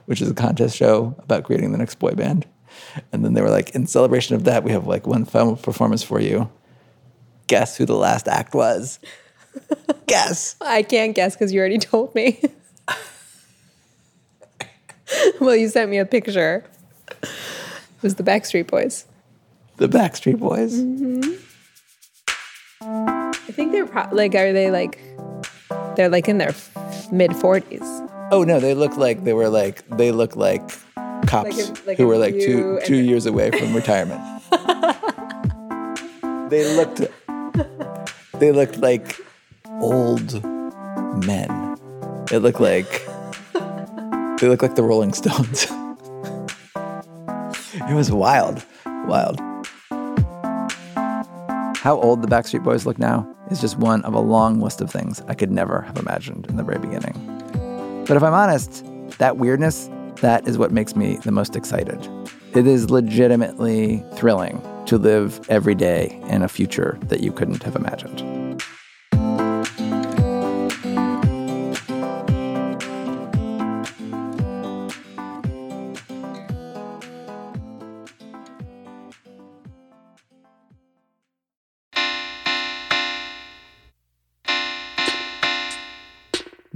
which 0.07 0.21
is 0.21 0.29
a 0.29 0.35
contest 0.35 0.77
show 0.77 1.15
about 1.21 1.45
creating 1.45 1.71
the 1.71 1.79
next 1.79 2.01
boy 2.01 2.11
band. 2.11 2.45
And 3.13 3.25
then 3.25 3.35
they 3.35 3.41
were 3.41 3.51
like, 3.51 3.71
in 3.71 3.87
celebration 3.87 4.35
of 4.35 4.43
that, 4.43 4.65
we 4.65 4.73
have 4.73 4.89
like 4.89 5.07
one 5.07 5.25
final 5.25 5.55
performance 5.55 6.03
for 6.03 6.21
you. 6.21 6.51
Guess 7.47 7.77
who 7.77 7.87
the 7.87 7.95
last 7.95 8.27
act 8.27 8.57
was? 8.57 8.99
guess. 10.09 10.57
I 10.61 10.83
can't 10.83 11.15
guess 11.15 11.37
because 11.37 11.53
you 11.53 11.61
already 11.61 11.79
told 11.79 12.17
me. 12.17 12.43
well, 15.41 15.55
you 15.55 15.69
sent 15.69 15.89
me 15.89 15.99
a 15.99 16.05
picture. 16.05 16.65
It 17.23 18.03
was 18.03 18.17
the 18.17 18.25
Backstreet 18.25 18.67
Boys 18.67 19.05
the 19.79 19.89
Backstreet 19.89 20.39
Boys. 20.39 20.79
Mm-hmm. 20.79 21.33
I 22.81 23.33
think 23.53 23.73
they're 23.73 23.87
pro- 23.87 24.09
like, 24.13 24.35
are 24.35 24.53
they 24.53 24.71
like, 24.71 24.99
they're 25.97 26.09
like 26.09 26.29
in 26.29 26.39
their 26.39 26.55
mid 27.11 27.31
40s. 27.31 28.09
Oh 28.31 28.45
no, 28.45 28.61
they 28.61 28.75
look 28.75 28.99
like 28.99 29.25
they 29.25 29.33
were 29.33 29.49
like 29.49 29.89
they 29.89 30.13
look 30.13 30.37
like 30.37 30.61
cops 31.27 31.57
like 31.57 31.57
a, 31.57 31.87
like 31.87 31.97
who 31.97 32.07
were 32.07 32.19
like 32.19 32.35
two 32.35 32.79
two 32.85 32.97
years 32.97 33.25
away 33.25 33.51
from 33.51 33.75
retirement. 33.75 34.21
they 36.51 36.77
looked 36.77 37.01
they 38.39 38.53
looked 38.53 38.77
like 38.77 39.19
old 39.81 40.45
men. 41.25 41.79
It 42.31 42.41
looked 42.41 42.61
like 42.61 43.07
they 43.55 44.47
looked 44.47 44.63
like 44.63 44.75
the 44.75 44.83
Rolling 44.83 45.15
Stones. 45.15 45.65
it 47.91 47.95
was 47.95 48.13
wild, 48.13 48.63
wild. 49.07 49.41
How 51.89 51.99
old 52.03 52.21
the 52.21 52.29
Backstreet 52.29 52.65
Boys 52.65 52.85
look 52.85 52.99
now 52.99 53.27
is 53.51 53.63
just 53.63 53.79
one 53.79 54.03
of 54.05 54.13
a 54.13 54.21
long 54.21 54.61
list 54.61 54.83
of 54.83 54.91
things 54.91 55.23
I 55.27 55.33
could 55.33 55.51
never 55.51 55.81
have 55.81 55.97
imagined 55.97 56.45
in 56.51 56.57
the 56.57 56.63
very 56.63 56.79
beginning. 56.79 57.15
But 58.07 58.15
if 58.15 58.23
I'm 58.23 58.35
honest, 58.35 58.85
that 59.17 59.39
weirdness, 59.39 59.89
that 60.17 60.47
is 60.47 60.59
what 60.59 60.71
makes 60.71 60.95
me 60.95 61.17
the 61.17 61.33
most 61.33 61.57
excited. 61.57 62.07
It 62.55 62.67
is 62.67 62.91
legitimately 62.91 64.05
thrilling 64.17 64.61
to 64.85 64.99
live 64.99 65.41
every 65.49 65.75
day 65.75 66.21
in 66.29 66.43
a 66.43 66.49
future 66.49 66.99
that 67.05 67.21
you 67.21 67.33
couldn't 67.33 67.63
have 67.63 67.75
imagined. 67.75 68.38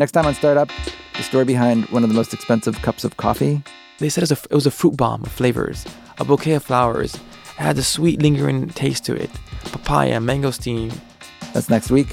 Next 0.03 0.11
time 0.11 0.27
on 0.27 0.35
Startup, 0.35 0.69
the 1.17 1.23
story 1.23 1.45
behind 1.45 1.85
one 1.91 2.03
of 2.03 2.09
the 2.09 2.15
most 2.17 2.35
expensive 2.35 2.83
cups 2.83 3.05
of 3.05 3.19
coffee. 3.19 3.63
They 4.01 4.09
said 4.09 4.25
it 4.25 4.31
was 4.31 4.33
a, 4.33 4.49
it 4.51 4.55
was 4.57 4.67
a 4.67 4.71
fruit 4.73 4.97
bomb 4.97 5.23
of 5.23 5.31
flavors, 5.31 5.87
a 6.19 6.25
bouquet 6.25 6.55
of 6.55 6.65
flowers. 6.65 7.15
It 7.15 7.21
had 7.59 7.79
a 7.79 7.85
sweet, 7.85 8.21
lingering 8.21 8.69
taste 8.71 9.05
to 9.05 9.15
it 9.15 9.31
papaya, 9.67 10.19
mangosteen. 10.19 10.93
That's 11.53 11.71
next 11.71 11.93
week. 11.93 12.09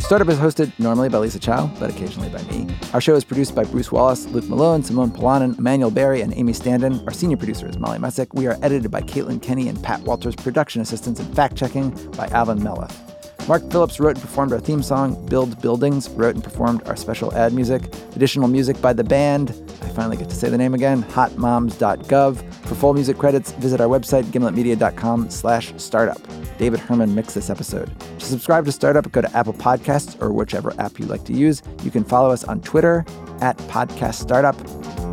Startup 0.00 0.28
is 0.28 0.38
hosted 0.38 0.76
normally 0.80 1.08
by 1.08 1.18
Lisa 1.18 1.38
Chow, 1.38 1.68
but 1.78 1.90
occasionally 1.90 2.28
by 2.28 2.42
me. 2.50 2.66
Our 2.92 3.00
show 3.00 3.14
is 3.14 3.22
produced 3.22 3.54
by 3.54 3.62
Bruce 3.62 3.92
Wallace, 3.92 4.26
Luke 4.26 4.48
Malone, 4.48 4.82
Simone 4.82 5.12
Polanen, 5.12 5.56
Emmanuel 5.60 5.92
Berry, 5.92 6.22
and 6.22 6.34
Amy 6.34 6.52
Standen. 6.52 7.06
Our 7.06 7.12
senior 7.12 7.36
producer 7.36 7.68
is 7.68 7.78
Molly 7.78 8.00
Messick. 8.00 8.34
We 8.34 8.48
are 8.48 8.58
edited 8.62 8.90
by 8.90 9.02
Caitlin 9.02 9.40
Kenney 9.40 9.68
and 9.68 9.80
Pat 9.80 10.00
Walters, 10.00 10.34
production 10.34 10.82
assistants 10.82 11.20
and 11.20 11.36
fact 11.36 11.54
checking 11.54 11.90
by 12.16 12.26
Alvin 12.32 12.58
Melathe. 12.58 13.09
Mark 13.50 13.68
Phillips 13.72 13.98
wrote 13.98 14.14
and 14.14 14.20
performed 14.20 14.52
our 14.52 14.60
theme 14.60 14.80
song. 14.80 15.26
Build 15.26 15.60
Buildings 15.60 16.08
wrote 16.10 16.36
and 16.36 16.44
performed 16.44 16.86
our 16.86 16.94
special 16.94 17.34
ad 17.34 17.52
music. 17.52 17.82
Additional 18.14 18.46
music 18.46 18.80
by 18.80 18.92
the 18.92 19.02
band. 19.02 19.50
I 19.82 19.88
finally 19.88 20.16
get 20.16 20.28
to 20.28 20.36
say 20.36 20.48
the 20.48 20.56
name 20.56 20.72
again. 20.72 21.02
Hotmoms.gov. 21.02 22.54
For 22.66 22.74
full 22.76 22.94
music 22.94 23.18
credits, 23.18 23.50
visit 23.54 23.80
our 23.80 23.88
website, 23.88 24.22
gimletmedia.com 24.26 25.30
slash 25.30 25.74
startup. 25.78 26.20
David 26.58 26.78
Herman 26.78 27.12
mixed 27.12 27.34
this 27.34 27.50
episode. 27.50 27.90
To 28.20 28.24
subscribe 28.24 28.66
to 28.66 28.72
Startup, 28.72 29.10
go 29.10 29.20
to 29.20 29.36
Apple 29.36 29.54
Podcasts 29.54 30.22
or 30.22 30.32
whichever 30.32 30.72
app 30.80 31.00
you 31.00 31.06
like 31.06 31.24
to 31.24 31.32
use. 31.32 31.60
You 31.82 31.90
can 31.90 32.04
follow 32.04 32.30
us 32.30 32.44
on 32.44 32.60
Twitter 32.60 33.04
at 33.40 33.56
Podcast 33.66 34.14
Startup. 34.14 34.54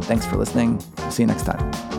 Thanks 0.04 0.28
for 0.28 0.36
listening. 0.36 0.80
See 1.10 1.23
you 1.23 1.28
next 1.28 1.47
time. 1.47 1.96